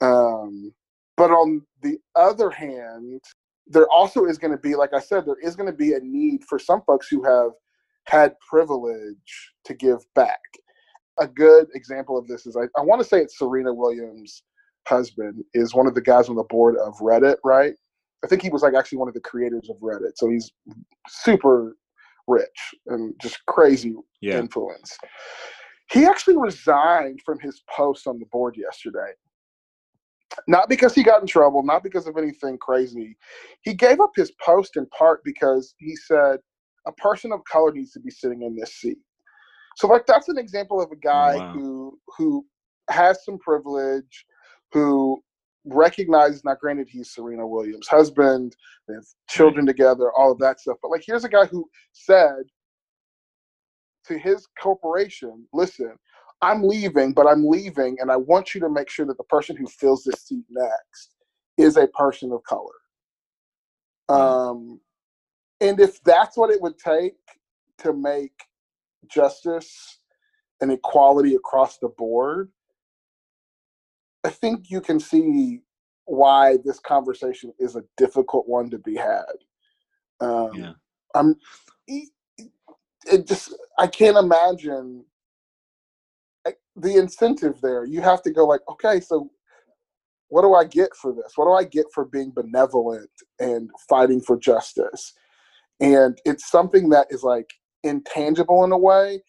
Um, 0.00 0.72
but 1.16 1.30
on 1.30 1.62
the 1.82 1.98
other 2.14 2.50
hand, 2.50 3.22
there 3.66 3.88
also 3.88 4.26
is 4.26 4.38
going 4.38 4.52
to 4.52 4.58
be, 4.58 4.74
like 4.74 4.92
I 4.92 5.00
said, 5.00 5.26
there 5.26 5.40
is 5.42 5.56
going 5.56 5.70
to 5.70 5.76
be 5.76 5.94
a 5.94 6.00
need 6.00 6.44
for 6.44 6.58
some 6.58 6.82
folks 6.86 7.08
who 7.08 7.24
have 7.24 7.52
had 8.04 8.34
privilege 8.48 9.52
to 9.64 9.74
give 9.74 9.98
back. 10.14 10.40
A 11.18 11.26
good 11.26 11.66
example 11.74 12.18
of 12.18 12.28
this 12.28 12.46
is 12.46 12.56
I, 12.56 12.64
I 12.78 12.82
want 12.82 13.00
to 13.00 13.08
say 13.08 13.20
it's 13.20 13.38
Serena 13.38 13.72
Williams' 13.72 14.42
husband 14.86 15.42
is 15.54 15.74
one 15.74 15.86
of 15.86 15.94
the 15.94 16.00
guys 16.00 16.28
on 16.28 16.36
the 16.36 16.44
board 16.44 16.76
of 16.76 16.94
Reddit, 16.98 17.36
right? 17.42 17.74
I 18.24 18.28
think 18.28 18.42
he 18.42 18.50
was 18.50 18.62
like 18.62 18.74
actually 18.74 18.98
one 18.98 19.08
of 19.08 19.14
the 19.14 19.20
creators 19.20 19.68
of 19.70 19.76
Reddit. 19.78 20.12
So 20.16 20.28
he's 20.30 20.52
super 21.08 21.76
rich 22.26 22.74
and 22.86 23.14
just 23.20 23.44
crazy 23.46 23.94
yeah. 24.20 24.38
influence. 24.38 24.96
He 25.90 26.04
actually 26.04 26.36
resigned 26.36 27.20
from 27.24 27.38
his 27.38 27.62
post 27.70 28.06
on 28.06 28.18
the 28.18 28.26
board 28.26 28.56
yesterday. 28.56 29.12
Not 30.48 30.68
because 30.68 30.94
he 30.94 31.02
got 31.02 31.20
in 31.20 31.26
trouble, 31.26 31.62
not 31.62 31.82
because 31.82 32.06
of 32.06 32.16
anything 32.16 32.58
crazy. 32.58 33.16
He 33.62 33.74
gave 33.74 34.00
up 34.00 34.10
his 34.14 34.32
post 34.44 34.76
in 34.76 34.86
part 34.86 35.22
because 35.24 35.74
he 35.78 35.96
said 35.96 36.38
a 36.86 36.92
person 36.92 37.32
of 37.32 37.40
color 37.44 37.72
needs 37.72 37.92
to 37.92 38.00
be 38.00 38.10
sitting 38.10 38.42
in 38.42 38.56
this 38.56 38.74
seat. 38.74 38.98
So 39.76 39.86
like 39.86 40.06
that's 40.06 40.28
an 40.28 40.38
example 40.38 40.80
of 40.80 40.90
a 40.90 40.94
oh, 40.94 40.98
guy 41.02 41.34
oh, 41.34 41.38
wow. 41.38 41.52
who 41.52 41.98
who 42.18 42.46
has 42.90 43.24
some 43.24 43.38
privilege, 43.38 44.26
who 44.72 45.22
recognizes 45.66 46.44
not 46.44 46.60
granted 46.60 46.88
he's 46.88 47.10
Serena 47.10 47.46
Williams' 47.46 47.88
husband, 47.88 48.56
they 48.88 48.94
have 48.94 49.04
children 49.28 49.66
together, 49.66 50.12
all 50.12 50.32
of 50.32 50.38
that 50.38 50.60
stuff. 50.60 50.76
But 50.82 50.90
like 50.90 51.02
here's 51.04 51.24
a 51.24 51.28
guy 51.28 51.46
who 51.46 51.68
said 51.92 52.42
to 54.06 54.18
his 54.18 54.46
corporation, 54.60 55.46
listen, 55.52 55.96
I'm 56.42 56.62
leaving, 56.62 57.12
but 57.12 57.26
I'm 57.26 57.46
leaving, 57.46 57.96
and 58.00 58.10
I 58.10 58.16
want 58.16 58.54
you 58.54 58.60
to 58.60 58.68
make 58.68 58.90
sure 58.90 59.06
that 59.06 59.16
the 59.16 59.24
person 59.24 59.56
who 59.56 59.66
fills 59.66 60.04
this 60.04 60.22
seat 60.22 60.44
next 60.50 61.14
is 61.56 61.76
a 61.76 61.88
person 61.88 62.30
of 62.32 62.42
color. 62.44 62.72
Um, 64.08 64.80
and 65.60 65.80
if 65.80 66.02
that's 66.04 66.36
what 66.36 66.50
it 66.50 66.60
would 66.60 66.78
take 66.78 67.14
to 67.78 67.92
make 67.92 68.32
justice 69.08 69.98
and 70.60 70.70
equality 70.70 71.34
across 71.34 71.78
the 71.78 71.88
board, 71.88 72.50
I 74.26 74.30
think 74.30 74.70
you 74.70 74.80
can 74.80 74.98
see 74.98 75.60
why 76.06 76.56
this 76.64 76.80
conversation 76.80 77.52
is 77.60 77.76
a 77.76 77.84
difficult 77.96 78.48
one 78.48 78.68
to 78.70 78.78
be 78.78 78.96
had. 78.96 79.24
Um, 80.20 80.50
yeah. 80.52 80.72
I'm. 81.14 81.36
It 83.08 83.28
just 83.28 83.54
I 83.78 83.86
can't 83.86 84.16
imagine 84.16 85.04
the 86.74 86.96
incentive 86.96 87.60
there. 87.60 87.84
You 87.84 88.00
have 88.02 88.20
to 88.22 88.32
go 88.32 88.46
like, 88.46 88.62
okay, 88.68 88.98
so 88.98 89.30
what 90.28 90.42
do 90.42 90.54
I 90.54 90.64
get 90.64 90.90
for 91.00 91.12
this? 91.12 91.32
What 91.36 91.44
do 91.44 91.52
I 91.52 91.62
get 91.62 91.86
for 91.94 92.04
being 92.04 92.32
benevolent 92.34 93.10
and 93.38 93.70
fighting 93.88 94.20
for 94.20 94.36
justice? 94.36 95.14
And 95.78 96.18
it's 96.24 96.50
something 96.50 96.88
that 96.88 97.06
is 97.10 97.22
like 97.22 97.48
intangible 97.84 98.64
in 98.64 98.72
a 98.72 98.78
way. 98.78 99.22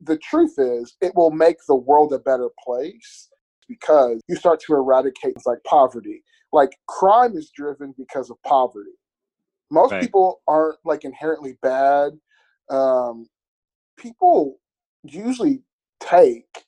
The 0.00 0.18
truth 0.18 0.54
is, 0.58 0.96
it 1.00 1.14
will 1.14 1.30
make 1.30 1.58
the 1.68 1.76
world 1.76 2.12
a 2.12 2.18
better 2.18 2.48
place 2.64 3.28
because 3.68 4.20
you 4.28 4.36
start 4.36 4.60
to 4.60 4.74
eradicate 4.74 5.34
things 5.34 5.46
like 5.46 5.62
poverty. 5.64 6.22
Like 6.52 6.76
crime 6.88 7.36
is 7.36 7.50
driven 7.54 7.94
because 7.96 8.30
of 8.30 8.36
poverty. 8.42 8.92
Most 9.70 9.92
right. 9.92 10.02
people 10.02 10.40
aren't 10.46 10.78
like 10.84 11.04
inherently 11.04 11.58
bad. 11.62 12.12
Um, 12.70 13.26
people 13.98 14.58
usually 15.02 15.62
take 16.00 16.64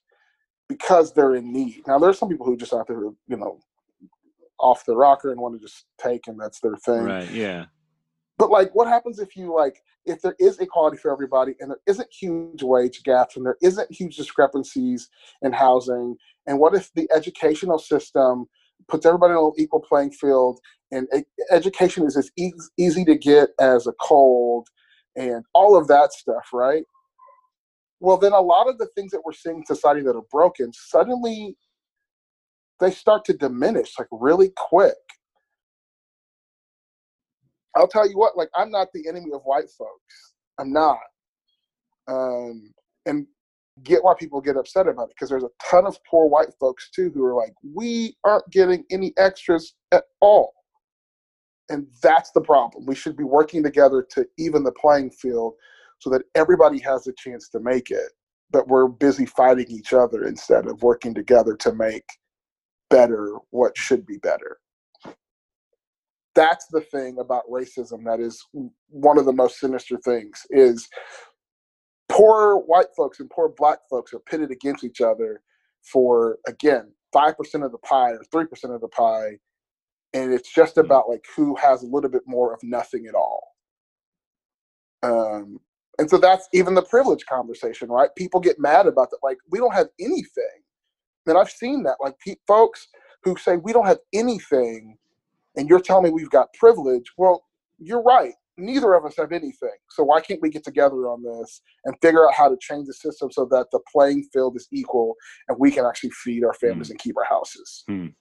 because 0.69 1.13
they're 1.13 1.37
in 1.37 1.53
need. 1.53 1.83
Now, 1.87 1.99
there's 1.99 2.19
some 2.19 2.29
people 2.29 2.47
who 2.47 2.57
just 2.57 2.73
out 2.73 2.89
there, 2.89 3.01
you 3.01 3.37
know, 3.37 3.61
off 4.59 4.85
the 4.85 4.97
rocker 4.97 5.31
and 5.31 5.41
want 5.41 5.55
to 5.55 5.61
just 5.61 5.85
take, 6.03 6.27
and 6.27 6.41
that's 6.41 6.61
their 6.61 6.77
thing. 6.77 7.05
Right. 7.05 7.31
Yeah. 7.31 7.67
But 8.39 8.51
like, 8.51 8.75
what 8.75 8.87
happens 8.87 9.19
if 9.19 9.37
you 9.37 9.55
like, 9.55 9.83
if 10.05 10.21
there 10.21 10.37
is 10.39 10.59
equality 10.59 10.99
for 10.99 11.11
everybody, 11.11 11.55
and 11.61 11.71
there 11.71 11.81
isn't 11.87 12.13
huge 12.13 12.63
wage 12.63 13.03
gaps, 13.03 13.37
and 13.37 13.47
there 13.47 13.57
isn't 13.63 13.91
huge 13.91 14.17
discrepancies 14.17 15.09
in 15.43 15.53
housing, 15.53 16.17
and 16.47 16.59
what 16.59 16.75
if 16.75 16.93
the 16.95 17.09
educational 17.15 17.79
system 17.79 18.47
puts 18.89 19.07
everybody 19.07 19.33
on 19.33 19.47
an 19.47 19.53
equal 19.59 19.81
playing 19.81 20.11
field, 20.11 20.61
and 20.93 21.09
education 21.51 22.05
is 22.05 22.17
as 22.17 22.31
easy 22.77 23.05
to 23.05 23.17
get 23.17 23.51
as 23.59 23.87
a 23.87 23.93
cold, 24.01 24.69
and 25.17 25.45
all 25.55 25.77
of 25.77 25.89
that 25.89 26.13
stuff, 26.13 26.49
right? 26.53 26.85
well 28.01 28.17
then 28.17 28.33
a 28.33 28.41
lot 28.41 28.69
of 28.69 28.79
the 28.79 28.87
things 28.95 29.11
that 29.11 29.23
we're 29.25 29.33
seeing 29.33 29.59
in 29.59 29.67
society 29.67 30.03
that 30.03 30.17
are 30.17 30.25
broken 30.31 30.73
suddenly 30.73 31.57
they 32.81 32.91
start 32.91 33.25
to 33.25 33.33
diminish 33.33 33.99
like 33.99 34.09
really 34.11 34.53
quick 34.57 34.97
i'll 37.77 37.89
tell 37.89 38.09
you 38.09 38.17
what 38.17 38.37
like 38.37 38.49
i'm 38.57 38.71
not 38.71 38.89
the 38.95 39.07
enemy 39.09 39.31
of 39.33 39.43
white 39.45 39.71
folks 39.71 40.35
i'm 40.59 40.73
not 40.73 40.99
um 42.09 42.73
and 43.07 43.27
get 43.83 44.03
why 44.03 44.15
people 44.19 44.41
get 44.41 44.57
upset 44.57 44.87
about 44.87 45.05
it 45.05 45.15
because 45.17 45.29
there's 45.29 45.45
a 45.45 45.51
ton 45.71 45.87
of 45.87 45.99
poor 46.09 46.27
white 46.27 46.53
folks 46.59 46.91
too 46.91 47.11
who 47.15 47.25
are 47.25 47.35
like 47.35 47.53
we 47.75 48.17
aren't 48.25 48.49
getting 48.51 48.85
any 48.91 49.13
extras 49.19 49.75
at 49.93 50.05
all 50.21 50.53
and 51.69 51.87
that's 52.03 52.31
the 52.31 52.41
problem 52.41 52.87
we 52.87 52.95
should 52.95 53.17
be 53.17 53.25
working 53.25 53.63
together 53.63 54.07
to 54.11 54.27
even 54.39 54.63
the 54.63 54.73
playing 54.73 55.11
field 55.11 55.55
so 55.99 56.11
that 56.11 56.23
everybody 56.35 56.79
has 56.81 57.07
a 57.07 57.13
chance 57.13 57.49
to 57.51 57.61
make 57.61 57.91
it. 57.91 58.13
But 58.51 58.69
we're 58.69 58.89
busy 58.89 59.27
fighting 59.27 59.67
each 59.69 59.93
other 59.93 60.25
instead 60.25 60.67
of 60.67 60.83
working 60.83 61.15
together 61.15 61.57
to 61.57 61.73
make 61.75 62.05
better 62.91 63.37
what 63.51 63.77
should 63.77 64.07
be 64.07 64.19
better. 64.19 64.59
That's 66.37 66.69
the 66.69 66.83
thing 66.83 67.19
about 67.21 67.51
racism 67.51 68.05
that 68.07 68.21
is 68.21 68.45
one 68.91 69.19
of 69.19 69.27
the 69.27 69.35
most 69.35 69.61
sinister 69.61 69.99
things 69.99 70.43
is 70.51 70.89
poor 72.09 72.59
white 72.59 72.89
folks 72.97 73.21
and 73.21 73.31
poor 73.31 73.51
black 73.51 73.81
folks 73.91 74.15
are 74.15 74.21
pitted 74.21 74.53
against 74.53 74.85
each 74.85 75.01
other 75.03 75.43
for 75.83 76.39
again 76.49 76.93
5% 77.15 77.67
of 77.67 77.73
the 77.73 77.79
pie 77.79 78.13
or 78.13 78.23
3% 78.35 78.75
of 78.75 78.83
the 78.83 78.89
pie 78.89 79.39
and 80.15 80.33
it's 80.35 80.55
just 80.55 80.79
about 80.79 81.09
like 81.09 81.25
who 81.37 81.57
has 81.57 81.83
a 81.83 81.87
little 81.87 82.11
bit 82.11 82.23
more 82.27 82.55
of 82.55 82.61
nothing 82.63 83.07
at 83.09 83.17
all 83.17 83.43
um, 85.05 85.61
and 85.99 86.11
so 86.11 86.19
that's 86.19 86.49
even 86.55 86.75
the 86.75 86.83
privilege 86.83 87.27
conversation, 87.27 87.89
right? 87.89 88.11
People 88.17 88.41
get 88.41 88.61
mad 88.61 88.87
about 88.87 89.11
that. 89.11 89.21
Like, 89.23 89.39
we 89.51 89.59
don't 89.59 89.75
have 89.75 89.89
anything. 90.01 90.63
And 91.27 91.39
I've 91.39 91.51
seen 91.51 91.85
that. 91.85 91.97
Like, 92.01 92.19
pe- 92.21 92.37
folks 92.47 92.89
who 93.25 93.37
say, 93.37 93.57
we 93.57 93.73
don't 93.73 93.87
have 93.87 94.01
anything, 94.15 94.99
and 95.57 95.69
you're 95.69 95.81
telling 95.81 96.05
me 96.05 96.11
we've 96.11 96.31
got 96.31 96.53
privilege. 96.55 97.05
Well, 97.17 97.45
you're 97.79 98.03
right. 98.03 98.33
Neither 98.59 98.95
of 98.95 99.05
us 99.05 99.17
have 99.19 99.33
anything. 99.33 99.77
So 99.91 100.03
why 100.03 100.21
can't 100.21 100.41
we 100.41 100.49
get 100.49 100.65
together 100.65 101.09
on 101.09 101.23
this 101.23 101.61
and 101.85 101.95
figure 102.01 102.27
out 102.27 102.35
how 102.35 102.49
to 102.49 102.57
change 102.61 102.87
the 102.87 102.95
system 102.95 103.31
so 103.31 103.47
that 103.51 103.67
the 103.71 103.81
playing 103.93 104.27
field 104.33 104.57
is 104.57 104.67
equal 104.73 105.15
and 105.49 105.59
we 105.61 105.71
can 105.71 105.85
actually 105.85 106.11
feed 106.11 106.43
our 106.43 106.55
families 106.55 106.89
mm. 106.89 106.93
and 106.93 106.99
keep 107.01 107.17
our 107.19 107.25
houses? 107.25 107.85
Mm. 107.91 108.15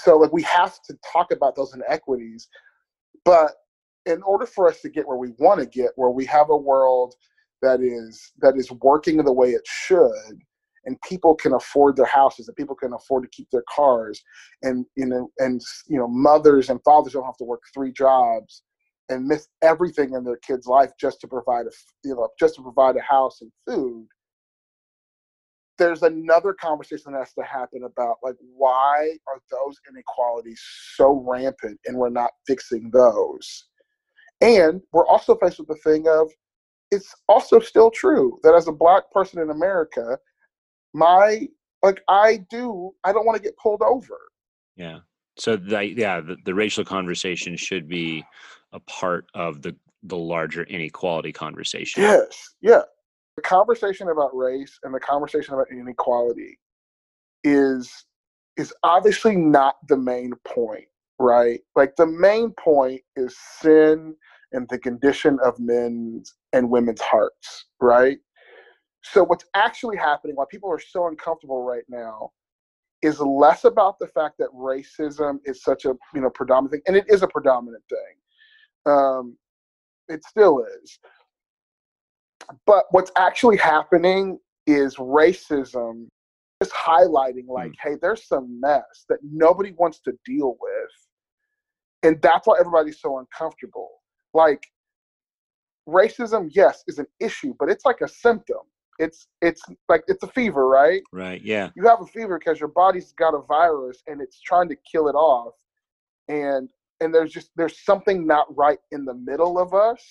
So, 0.00 0.16
like, 0.16 0.32
we 0.32 0.42
have 0.42 0.74
to 0.88 0.96
talk 1.12 1.30
about 1.30 1.54
those 1.54 1.74
inequities. 1.74 2.48
But 3.24 3.52
in 4.06 4.22
order 4.22 4.46
for 4.46 4.68
us 4.68 4.80
to 4.82 4.88
get 4.88 5.06
where 5.06 5.16
we 5.16 5.30
want 5.38 5.60
to 5.60 5.66
get, 5.66 5.92
where 5.96 6.10
we 6.10 6.26
have 6.26 6.50
a 6.50 6.56
world 6.56 7.14
that 7.62 7.80
is 7.80 8.32
that 8.40 8.56
is 8.56 8.70
working 8.70 9.16
the 9.16 9.32
way 9.32 9.50
it 9.50 9.62
should, 9.64 10.42
and 10.86 11.00
people 11.02 11.34
can 11.34 11.52
afford 11.54 11.96
their 11.96 12.06
houses, 12.06 12.48
and 12.48 12.56
people 12.56 12.76
can 12.76 12.92
afford 12.92 13.24
to 13.24 13.28
keep 13.30 13.48
their 13.50 13.64
cars, 13.74 14.22
and 14.62 14.86
you 14.96 15.06
know, 15.06 15.30
and 15.38 15.60
you 15.88 15.98
know, 15.98 16.08
mothers 16.08 16.70
and 16.70 16.80
fathers 16.84 17.12
don't 17.12 17.24
have 17.24 17.36
to 17.38 17.44
work 17.44 17.62
three 17.72 17.92
jobs 17.92 18.62
and 19.08 19.26
miss 19.26 19.48
everything 19.62 20.14
in 20.14 20.24
their 20.24 20.38
kid's 20.38 20.66
life 20.66 20.90
just 20.98 21.20
to 21.20 21.28
provide 21.28 21.66
a 21.66 21.70
you 22.04 22.14
know 22.14 22.28
just 22.38 22.54
to 22.56 22.62
provide 22.62 22.96
a 22.96 23.02
house 23.02 23.40
and 23.40 23.52
food. 23.66 24.06
There's 25.76 26.02
another 26.02 26.54
conversation 26.54 27.12
that 27.12 27.18
has 27.18 27.34
to 27.34 27.42
happen 27.42 27.82
about 27.84 28.16
like 28.22 28.36
why 28.56 29.16
are 29.28 29.40
those 29.50 29.76
inequalities 29.90 30.62
so 30.96 31.24
rampant 31.28 31.80
and 31.86 31.96
we're 31.96 32.10
not 32.10 32.30
fixing 32.46 32.90
those? 32.92 33.66
And 34.40 34.80
we're 34.92 35.06
also 35.06 35.36
faced 35.36 35.58
with 35.58 35.68
the 35.68 35.76
thing 35.76 36.06
of 36.08 36.30
it's 36.90 37.14
also 37.28 37.58
still 37.58 37.90
true 37.90 38.38
that 38.42 38.54
as 38.54 38.68
a 38.68 38.72
black 38.72 39.10
person 39.10 39.40
in 39.40 39.50
America, 39.50 40.16
my 40.94 41.48
like 41.82 42.02
I 42.08 42.44
do 42.50 42.92
I 43.04 43.12
don't 43.12 43.26
want 43.26 43.36
to 43.36 43.42
get 43.42 43.56
pulled 43.58 43.82
over. 43.82 44.18
Yeah. 44.76 45.00
So 45.36 45.56
the, 45.56 45.84
yeah, 45.96 46.20
the, 46.20 46.36
the 46.44 46.54
racial 46.54 46.84
conversation 46.84 47.56
should 47.56 47.88
be 47.88 48.24
a 48.72 48.80
part 48.80 49.26
of 49.34 49.62
the 49.62 49.76
the 50.04 50.16
larger 50.16 50.64
inequality 50.64 51.32
conversation. 51.32 52.02
Yes. 52.02 52.54
Yeah. 52.60 52.82
The 53.36 53.42
conversation 53.42 54.08
about 54.08 54.36
race 54.36 54.78
and 54.84 54.94
the 54.94 55.00
conversation 55.00 55.54
about 55.54 55.66
inequality 55.70 56.58
is 57.42 58.06
is 58.56 58.72
obviously 58.82 59.36
not 59.36 59.76
the 59.88 59.96
main 59.96 60.32
point 60.46 60.86
right? 61.18 61.60
Like 61.76 61.96
the 61.96 62.06
main 62.06 62.52
point 62.52 63.02
is 63.16 63.36
sin 63.60 64.14
and 64.52 64.68
the 64.68 64.78
condition 64.78 65.38
of 65.44 65.58
men's 65.58 66.34
and 66.52 66.70
women's 66.70 67.00
hearts, 67.00 67.66
right? 67.80 68.18
So 69.04 69.24
what's 69.24 69.44
actually 69.54 69.96
happening, 69.96 70.36
why 70.36 70.44
people 70.50 70.70
are 70.70 70.80
so 70.80 71.08
uncomfortable 71.08 71.62
right 71.62 71.84
now, 71.88 72.30
is 73.02 73.20
less 73.20 73.64
about 73.64 73.98
the 73.98 74.06
fact 74.08 74.36
that 74.38 74.48
racism 74.54 75.38
is 75.44 75.62
such 75.62 75.84
a 75.84 75.94
you 76.14 76.20
know 76.20 76.30
predominant 76.30 76.72
thing, 76.72 76.82
and 76.86 76.96
it 76.96 77.04
is 77.08 77.22
a 77.22 77.28
predominant 77.28 77.84
thing. 77.88 78.92
Um, 78.92 79.36
it 80.08 80.24
still 80.24 80.64
is. 80.82 80.98
But 82.66 82.84
what's 82.90 83.10
actually 83.16 83.56
happening 83.56 84.38
is 84.66 84.96
racism 84.96 86.08
is 86.60 86.70
highlighting 86.70 87.48
like, 87.48 87.70
mm. 87.70 87.76
hey, 87.82 87.96
there's 88.00 88.26
some 88.26 88.60
mess 88.60 89.04
that 89.08 89.18
nobody 89.22 89.72
wants 89.72 90.00
to 90.00 90.12
deal 90.24 90.56
with 90.60 90.90
and 92.04 92.20
that's 92.20 92.46
why 92.46 92.56
everybody's 92.60 93.00
so 93.00 93.18
uncomfortable 93.18 93.88
like 94.34 94.62
racism 95.88 96.48
yes 96.52 96.84
is 96.86 96.98
an 96.98 97.06
issue 97.18 97.54
but 97.58 97.68
it's 97.68 97.84
like 97.84 98.00
a 98.02 98.08
symptom 98.08 98.58
it's 98.98 99.26
it's 99.42 99.62
like 99.88 100.02
it's 100.08 100.22
a 100.22 100.28
fever 100.28 100.68
right? 100.68 101.02
Right 101.12 101.42
yeah. 101.42 101.70
You 101.76 101.86
have 101.86 102.00
a 102.00 102.06
fever 102.06 102.38
because 102.38 102.60
your 102.60 102.68
body's 102.68 103.12
got 103.12 103.34
a 103.34 103.42
virus 103.42 104.02
and 104.06 104.20
it's 104.20 104.40
trying 104.40 104.68
to 104.68 104.76
kill 104.90 105.08
it 105.08 105.14
off 105.14 105.54
and 106.28 106.68
and 107.00 107.14
there's 107.14 107.32
just 107.32 107.50
there's 107.56 107.84
something 107.84 108.26
not 108.26 108.46
right 108.56 108.78
in 108.92 109.04
the 109.04 109.14
middle 109.14 109.58
of 109.58 109.74
us 109.74 110.02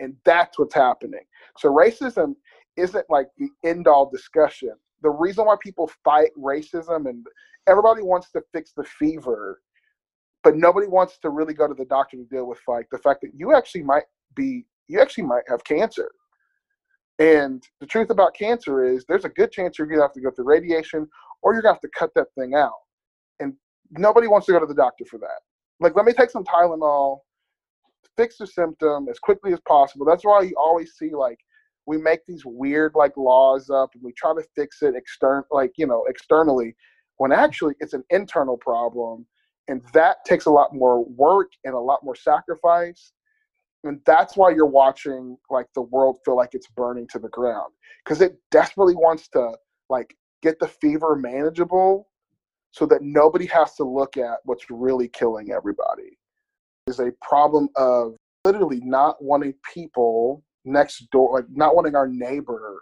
and 0.00 0.16
that's 0.24 0.58
what's 0.58 0.74
happening. 0.74 1.20
So 1.58 1.68
racism 1.68 2.34
isn't 2.76 3.04
like 3.10 3.28
the 3.36 3.48
end 3.64 3.86
all 3.86 4.10
discussion. 4.10 4.72
The 5.02 5.10
reason 5.10 5.44
why 5.44 5.56
people 5.60 5.90
fight 6.04 6.30
racism 6.38 7.08
and 7.08 7.26
everybody 7.66 8.02
wants 8.02 8.30
to 8.32 8.42
fix 8.52 8.72
the 8.72 8.84
fever 8.84 9.60
but 10.42 10.56
nobody 10.56 10.86
wants 10.86 11.18
to 11.18 11.30
really 11.30 11.54
go 11.54 11.68
to 11.68 11.74
the 11.74 11.84
doctor 11.84 12.16
to 12.16 12.24
deal 12.24 12.46
with 12.46 12.60
like 12.66 12.86
the 12.90 12.98
fact 12.98 13.20
that 13.22 13.30
you 13.34 13.54
actually 13.54 13.82
might 13.82 14.04
be 14.34 14.64
you 14.88 15.00
actually 15.00 15.24
might 15.24 15.44
have 15.48 15.62
cancer 15.64 16.10
and 17.20 17.62
the 17.78 17.86
truth 17.86 18.10
about 18.10 18.34
cancer 18.34 18.84
is 18.84 19.04
there's 19.08 19.24
a 19.24 19.30
good 19.30 19.52
chance 19.52 19.78
you're 19.78 19.86
gonna 19.86 20.02
have 20.02 20.12
to 20.14 20.20
go 20.20 20.30
through 20.30 20.46
radiation 20.46 21.06
or 21.42 21.52
you're 21.52 21.62
gonna 21.62 21.74
have 21.74 21.80
to 21.82 21.90
cut 21.96 22.10
that 22.16 22.26
thing 22.36 22.54
out. 22.54 22.72
And 23.38 23.54
nobody 23.92 24.26
wants 24.26 24.46
to 24.46 24.52
go 24.52 24.58
to 24.58 24.66
the 24.66 24.74
doctor 24.74 25.04
for 25.04 25.18
that. 25.18 25.40
Like 25.78 25.94
let 25.94 26.04
me 26.04 26.12
take 26.12 26.30
some 26.30 26.44
tylenol 26.44 27.20
fix 28.16 28.36
the 28.38 28.46
symptom 28.46 29.08
as 29.08 29.18
quickly 29.18 29.52
as 29.52 29.60
possible. 29.66 30.04
That's 30.04 30.24
why 30.24 30.42
you 30.42 30.54
always 30.58 30.92
see 30.98 31.14
like 31.14 31.38
we 31.86 31.96
make 31.96 32.20
these 32.26 32.42
weird 32.44 32.92
like 32.94 33.16
laws 33.16 33.70
up 33.70 33.90
and 33.94 34.02
we 34.02 34.12
try 34.12 34.34
to 34.34 34.42
fix 34.54 34.82
it 34.82 34.94
extern 34.94 35.42
like 35.50 35.72
you 35.76 35.86
know 35.86 36.04
externally 36.08 36.76
when 37.16 37.32
actually 37.32 37.74
it's 37.80 37.94
an 37.94 38.04
internal 38.10 38.56
problem 38.56 39.26
and 39.68 39.82
that 39.92 40.16
takes 40.24 40.46
a 40.46 40.50
lot 40.50 40.74
more 40.74 41.04
work 41.04 41.52
and 41.64 41.74
a 41.74 41.78
lot 41.78 42.00
more 42.02 42.14
sacrifice. 42.14 43.12
And 43.84 44.00
that's 44.04 44.36
why 44.36 44.50
you're 44.50 44.66
watching 44.66 45.38
like 45.48 45.66
the 45.74 45.82
world 45.82 46.18
feel 46.24 46.36
like 46.36 46.50
it's 46.52 46.68
burning 46.68 47.06
to 47.08 47.18
the 47.18 47.28
ground 47.28 47.72
because 48.04 48.20
it 48.20 48.36
desperately 48.50 48.94
wants 48.94 49.28
to 49.28 49.52
like 49.88 50.14
get 50.42 50.58
the 50.58 50.68
fever 50.68 51.16
manageable, 51.16 52.08
so 52.72 52.86
that 52.86 53.02
nobody 53.02 53.46
has 53.46 53.74
to 53.74 53.84
look 53.84 54.16
at 54.16 54.38
what's 54.44 54.70
really 54.70 55.08
killing 55.08 55.50
everybody. 55.50 56.18
Is 56.86 57.00
a 57.00 57.12
problem 57.22 57.68
of 57.76 58.16
literally 58.44 58.80
not 58.82 59.22
wanting 59.22 59.54
people 59.74 60.42
next 60.64 61.10
door, 61.10 61.34
like 61.34 61.46
not 61.50 61.74
wanting 61.74 61.94
our 61.94 62.08
neighbor 62.08 62.80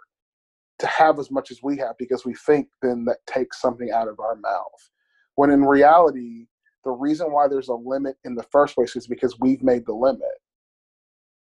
to 0.79 0.87
have 0.87 1.19
as 1.19 1.29
much 1.29 1.51
as 1.51 1.61
we 1.61 1.77
have 1.77 1.95
because 1.97 2.25
we 2.25 2.33
think 2.33 2.67
then 2.81 3.05
that 3.05 3.17
takes 3.27 3.61
something 3.61 3.91
out 3.91 4.07
of 4.07 4.19
our 4.19 4.35
mouth. 4.35 4.89
When 5.35 5.49
in 5.49 5.63
reality, 5.63 6.45
the 6.85 6.91
reason 6.91 7.31
why 7.31 7.47
there's 7.47 7.67
a 7.67 7.73
limit 7.73 8.15
in 8.23 8.35
the 8.35 8.45
first 8.51 8.75
place 8.75 8.95
is 8.95 9.07
because 9.07 9.37
we've 9.39 9.61
made 9.61 9.85
the 9.85 9.93
limit. 9.93 10.23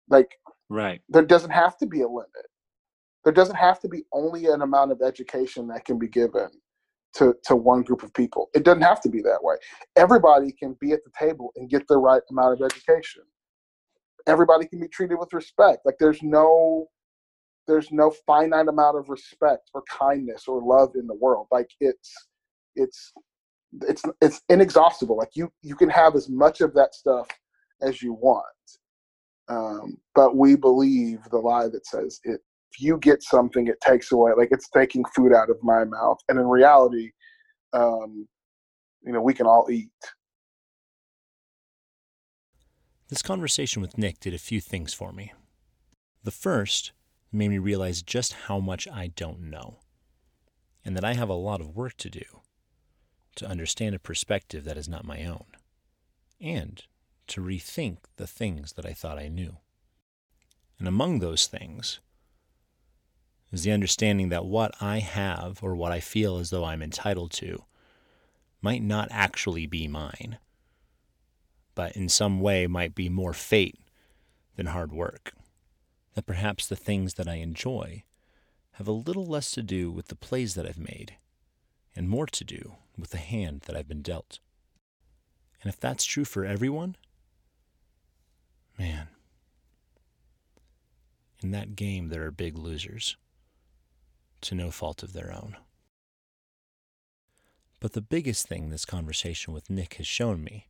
Like, 0.09 0.35
right. 0.69 1.01
There 1.09 1.25
doesn't 1.25 1.51
have 1.51 1.77
to 1.77 1.85
be 1.85 2.01
a 2.01 2.07
limit. 2.07 2.47
There 3.23 3.33
doesn't 3.33 3.55
have 3.55 3.79
to 3.81 3.89
be 3.89 4.03
only 4.13 4.47
an 4.47 4.61
amount 4.61 4.91
of 4.91 5.01
education 5.01 5.67
that 5.67 5.85
can 5.85 5.99
be 5.99 6.07
given 6.07 6.49
to, 7.15 7.35
to 7.45 7.55
one 7.55 7.81
group 7.83 8.03
of 8.03 8.13
people. 8.13 8.49
It 8.53 8.63
doesn't 8.63 8.81
have 8.81 9.01
to 9.01 9.09
be 9.09 9.21
that 9.23 9.43
way. 9.43 9.55
Everybody 9.95 10.51
can 10.51 10.77
be 10.79 10.93
at 10.93 11.03
the 11.03 11.11
table 11.17 11.51
and 11.55 11.69
get 11.69 11.87
the 11.87 11.97
right 11.97 12.21
amount 12.29 12.53
of 12.53 12.65
education. 12.65 13.23
Everybody 14.27 14.67
can 14.67 14.79
be 14.79 14.87
treated 14.87 15.17
with 15.19 15.33
respect. 15.33 15.85
Like 15.85 15.95
there's 15.99 16.21
no 16.21 16.87
there's 17.67 17.91
no 17.91 18.11
finite 18.25 18.67
amount 18.67 18.97
of 18.97 19.09
respect 19.09 19.69
or 19.73 19.83
kindness 19.89 20.47
or 20.47 20.61
love 20.61 20.95
in 20.95 21.05
the 21.05 21.13
world. 21.13 21.47
Like 21.51 21.69
it's 21.79 22.13
it's 22.75 23.13
it's 23.81 24.03
it's 24.21 24.41
inexhaustible. 24.49 25.17
Like 25.17 25.35
you 25.35 25.51
you 25.61 25.75
can 25.75 25.89
have 25.89 26.15
as 26.15 26.29
much 26.29 26.61
of 26.61 26.73
that 26.73 26.95
stuff 26.95 27.27
as 27.81 28.01
you 28.01 28.13
want. 28.13 28.45
Um, 29.49 29.97
but 30.15 30.35
we 30.35 30.55
believe 30.55 31.19
the 31.31 31.37
lie 31.37 31.67
that 31.67 31.85
says 31.85 32.19
it 32.23 32.41
if 32.71 32.79
you 32.79 32.97
get 32.99 33.23
something 33.23 33.67
it 33.67 33.81
takes 33.81 34.11
away 34.11 34.31
like 34.37 34.49
it's 34.51 34.69
taking 34.69 35.03
food 35.15 35.33
out 35.33 35.49
of 35.49 35.57
my 35.63 35.83
mouth. 35.85 36.19
And 36.29 36.39
in 36.39 36.47
reality 36.47 37.11
um, 37.73 38.27
you 39.03 39.11
know 39.11 39.21
we 39.21 39.33
can 39.33 39.47
all 39.47 39.67
eat. 39.71 39.89
This 43.07 43.21
conversation 43.21 43.81
with 43.81 43.97
nick 43.97 44.19
did 44.19 44.33
a 44.33 44.39
few 44.39 44.61
things 44.61 44.93
for 44.93 45.11
me. 45.11 45.33
The 46.23 46.31
first 46.31 46.91
made 47.31 47.49
me 47.49 47.57
realize 47.57 48.01
just 48.01 48.33
how 48.33 48.59
much 48.59 48.87
i 48.87 49.07
don't 49.07 49.39
know 49.39 49.79
and 50.83 50.95
that 50.97 51.05
i 51.05 51.13
have 51.13 51.29
a 51.29 51.33
lot 51.33 51.61
of 51.61 51.75
work 51.75 51.95
to 51.95 52.09
do 52.09 52.41
to 53.39 53.47
understand 53.47 53.95
a 53.95 53.99
perspective 53.99 54.65
that 54.65 54.77
is 54.77 54.89
not 54.89 55.05
my 55.05 55.23
own. 55.23 55.45
And 56.41 56.83
to 57.29 57.41
rethink 57.41 57.97
the 58.17 58.27
things 58.27 58.73
that 58.73 58.85
i 58.85 58.93
thought 58.93 59.17
i 59.17 59.27
knew 59.27 59.57
and 60.79 60.87
among 60.87 61.19
those 61.19 61.45
things 61.47 61.99
is 63.51 63.63
the 63.63 63.71
understanding 63.71 64.29
that 64.29 64.45
what 64.45 64.73
I 64.79 64.99
have 64.99 65.63
or 65.63 65.75
what 65.75 65.91
I 65.91 65.99
feel 65.99 66.37
as 66.37 66.49
though 66.49 66.65
I'm 66.65 66.81
entitled 66.81 67.31
to 67.33 67.63
might 68.61 68.83
not 68.83 69.07
actually 69.11 69.65
be 69.65 69.87
mine, 69.87 70.37
but 71.75 71.95
in 71.95 72.09
some 72.09 72.39
way 72.39 72.67
might 72.67 72.93
be 72.93 73.09
more 73.09 73.33
fate 73.33 73.77
than 74.55 74.67
hard 74.67 74.91
work. 74.91 75.33
That 76.13 76.25
perhaps 76.25 76.67
the 76.67 76.75
things 76.75 77.15
that 77.15 77.27
I 77.27 77.35
enjoy 77.35 78.03
have 78.73 78.87
a 78.87 78.93
little 78.93 79.25
less 79.25 79.51
to 79.51 79.63
do 79.63 79.91
with 79.91 80.07
the 80.07 80.15
plays 80.15 80.55
that 80.55 80.65
I've 80.65 80.79
made 80.79 81.15
and 81.95 82.09
more 82.09 82.27
to 82.27 82.43
do 82.43 82.75
with 82.97 83.11
the 83.11 83.17
hand 83.17 83.61
that 83.61 83.75
I've 83.75 83.87
been 83.87 84.01
dealt. 84.01 84.39
And 85.61 85.71
if 85.73 85.79
that's 85.79 86.05
true 86.05 86.25
for 86.25 86.45
everyone, 86.45 86.95
man, 88.79 89.09
in 91.43 91.51
that 91.51 91.75
game 91.75 92.07
there 92.07 92.25
are 92.25 92.31
big 92.31 92.57
losers 92.57 93.17
to 94.41 94.55
no 94.55 94.71
fault 94.71 95.03
of 95.03 95.11
their 95.11 95.33
own. 95.33 95.57
But 97.81 97.91
the 97.93 98.01
biggest 98.01 98.47
thing 98.47 98.69
this 98.69 98.85
conversation 98.85 99.53
with 99.53 99.69
Nick 99.69 99.95
has 99.95 100.07
shown 100.07 100.43
me 100.43 100.67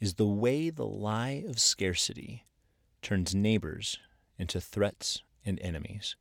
is 0.00 0.14
the 0.14 0.26
way 0.26 0.70
the 0.70 0.86
lie 0.86 1.44
of 1.46 1.58
scarcity 1.58 2.44
turns 3.02 3.34
neighbors 3.34 3.98
into 4.38 4.60
threats 4.60 5.22
and 5.44 5.60
enemies, 5.60 6.16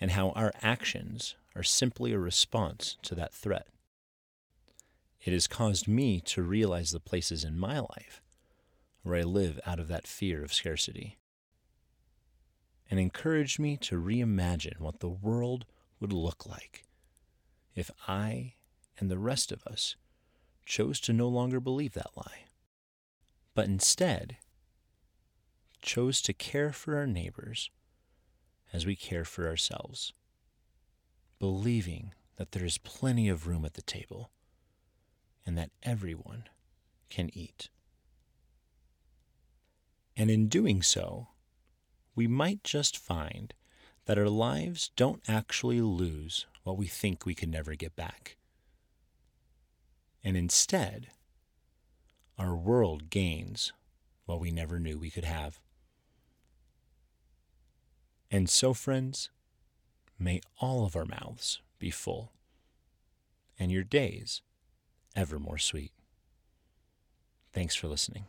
and 0.00 0.10
how 0.10 0.30
our 0.30 0.52
actions 0.62 1.36
are 1.54 1.62
simply 1.62 2.12
a 2.12 2.18
response 2.18 2.96
to 3.02 3.14
that 3.14 3.32
threat. 3.32 3.68
It 5.24 5.32
has 5.32 5.46
caused 5.46 5.88
me 5.88 6.20
to 6.22 6.42
realize 6.42 6.90
the 6.90 7.00
places 7.00 7.44
in 7.44 7.58
my 7.58 7.78
life 7.78 8.20
where 9.04 9.16
I 9.16 9.22
live 9.22 9.60
out 9.64 9.78
of 9.78 9.86
that 9.88 10.06
fear 10.06 10.42
of 10.42 10.52
scarcity 10.52 11.18
and 12.90 12.98
encouraged 12.98 13.58
me 13.58 13.76
to 13.76 14.00
reimagine 14.00 14.80
what 14.80 15.00
the 15.00 15.08
world 15.08 15.66
would 16.00 16.12
look 16.12 16.46
like 16.46 16.84
if 17.74 17.90
I 18.08 18.54
and 18.98 19.10
the 19.10 19.18
rest 19.18 19.52
of 19.52 19.62
us 19.66 19.96
chose 20.64 21.00
to 21.00 21.12
no 21.12 21.28
longer 21.28 21.60
believe 21.60 21.92
that 21.92 22.16
lie, 22.16 22.44
but 23.54 23.66
instead 23.66 24.38
chose 25.82 26.22
to 26.22 26.32
care 26.32 26.72
for 26.72 26.96
our 26.96 27.06
neighbors 27.06 27.70
as 28.72 28.86
we 28.86 28.96
care 28.96 29.24
for 29.24 29.46
ourselves, 29.46 30.14
believing 31.38 32.14
that 32.36 32.52
there 32.52 32.64
is 32.64 32.78
plenty 32.78 33.28
of 33.28 33.46
room 33.46 33.64
at 33.64 33.74
the 33.74 33.82
table 33.82 34.30
and 35.44 35.58
that 35.58 35.70
everyone 35.82 36.44
can 37.10 37.30
eat. 37.34 37.68
And 40.16 40.30
in 40.30 40.48
doing 40.48 40.82
so, 40.82 41.28
we 42.14 42.26
might 42.26 42.62
just 42.62 42.96
find 42.96 43.52
that 44.06 44.18
our 44.18 44.28
lives 44.28 44.90
don't 44.96 45.22
actually 45.28 45.80
lose 45.80 46.46
what 46.62 46.76
we 46.76 46.86
think 46.86 47.24
we 47.24 47.34
can 47.34 47.50
never 47.50 47.74
get 47.74 47.96
back. 47.96 48.36
And 50.22 50.36
instead, 50.36 51.08
our 52.38 52.54
world 52.54 53.10
gains 53.10 53.72
what 54.26 54.40
we 54.40 54.50
never 54.50 54.78
knew 54.78 54.98
we 54.98 55.10
could 55.10 55.24
have. 55.24 55.60
And 58.30 58.48
so, 58.48 58.72
friends, 58.74 59.30
may 60.18 60.40
all 60.60 60.84
of 60.86 60.96
our 60.96 61.04
mouths 61.04 61.60
be 61.78 61.90
full, 61.90 62.32
and 63.58 63.70
your 63.70 63.84
days 63.84 64.42
ever 65.14 65.38
more 65.38 65.58
sweet. 65.58 65.92
Thanks 67.52 67.74
for 67.74 67.86
listening. 67.86 68.24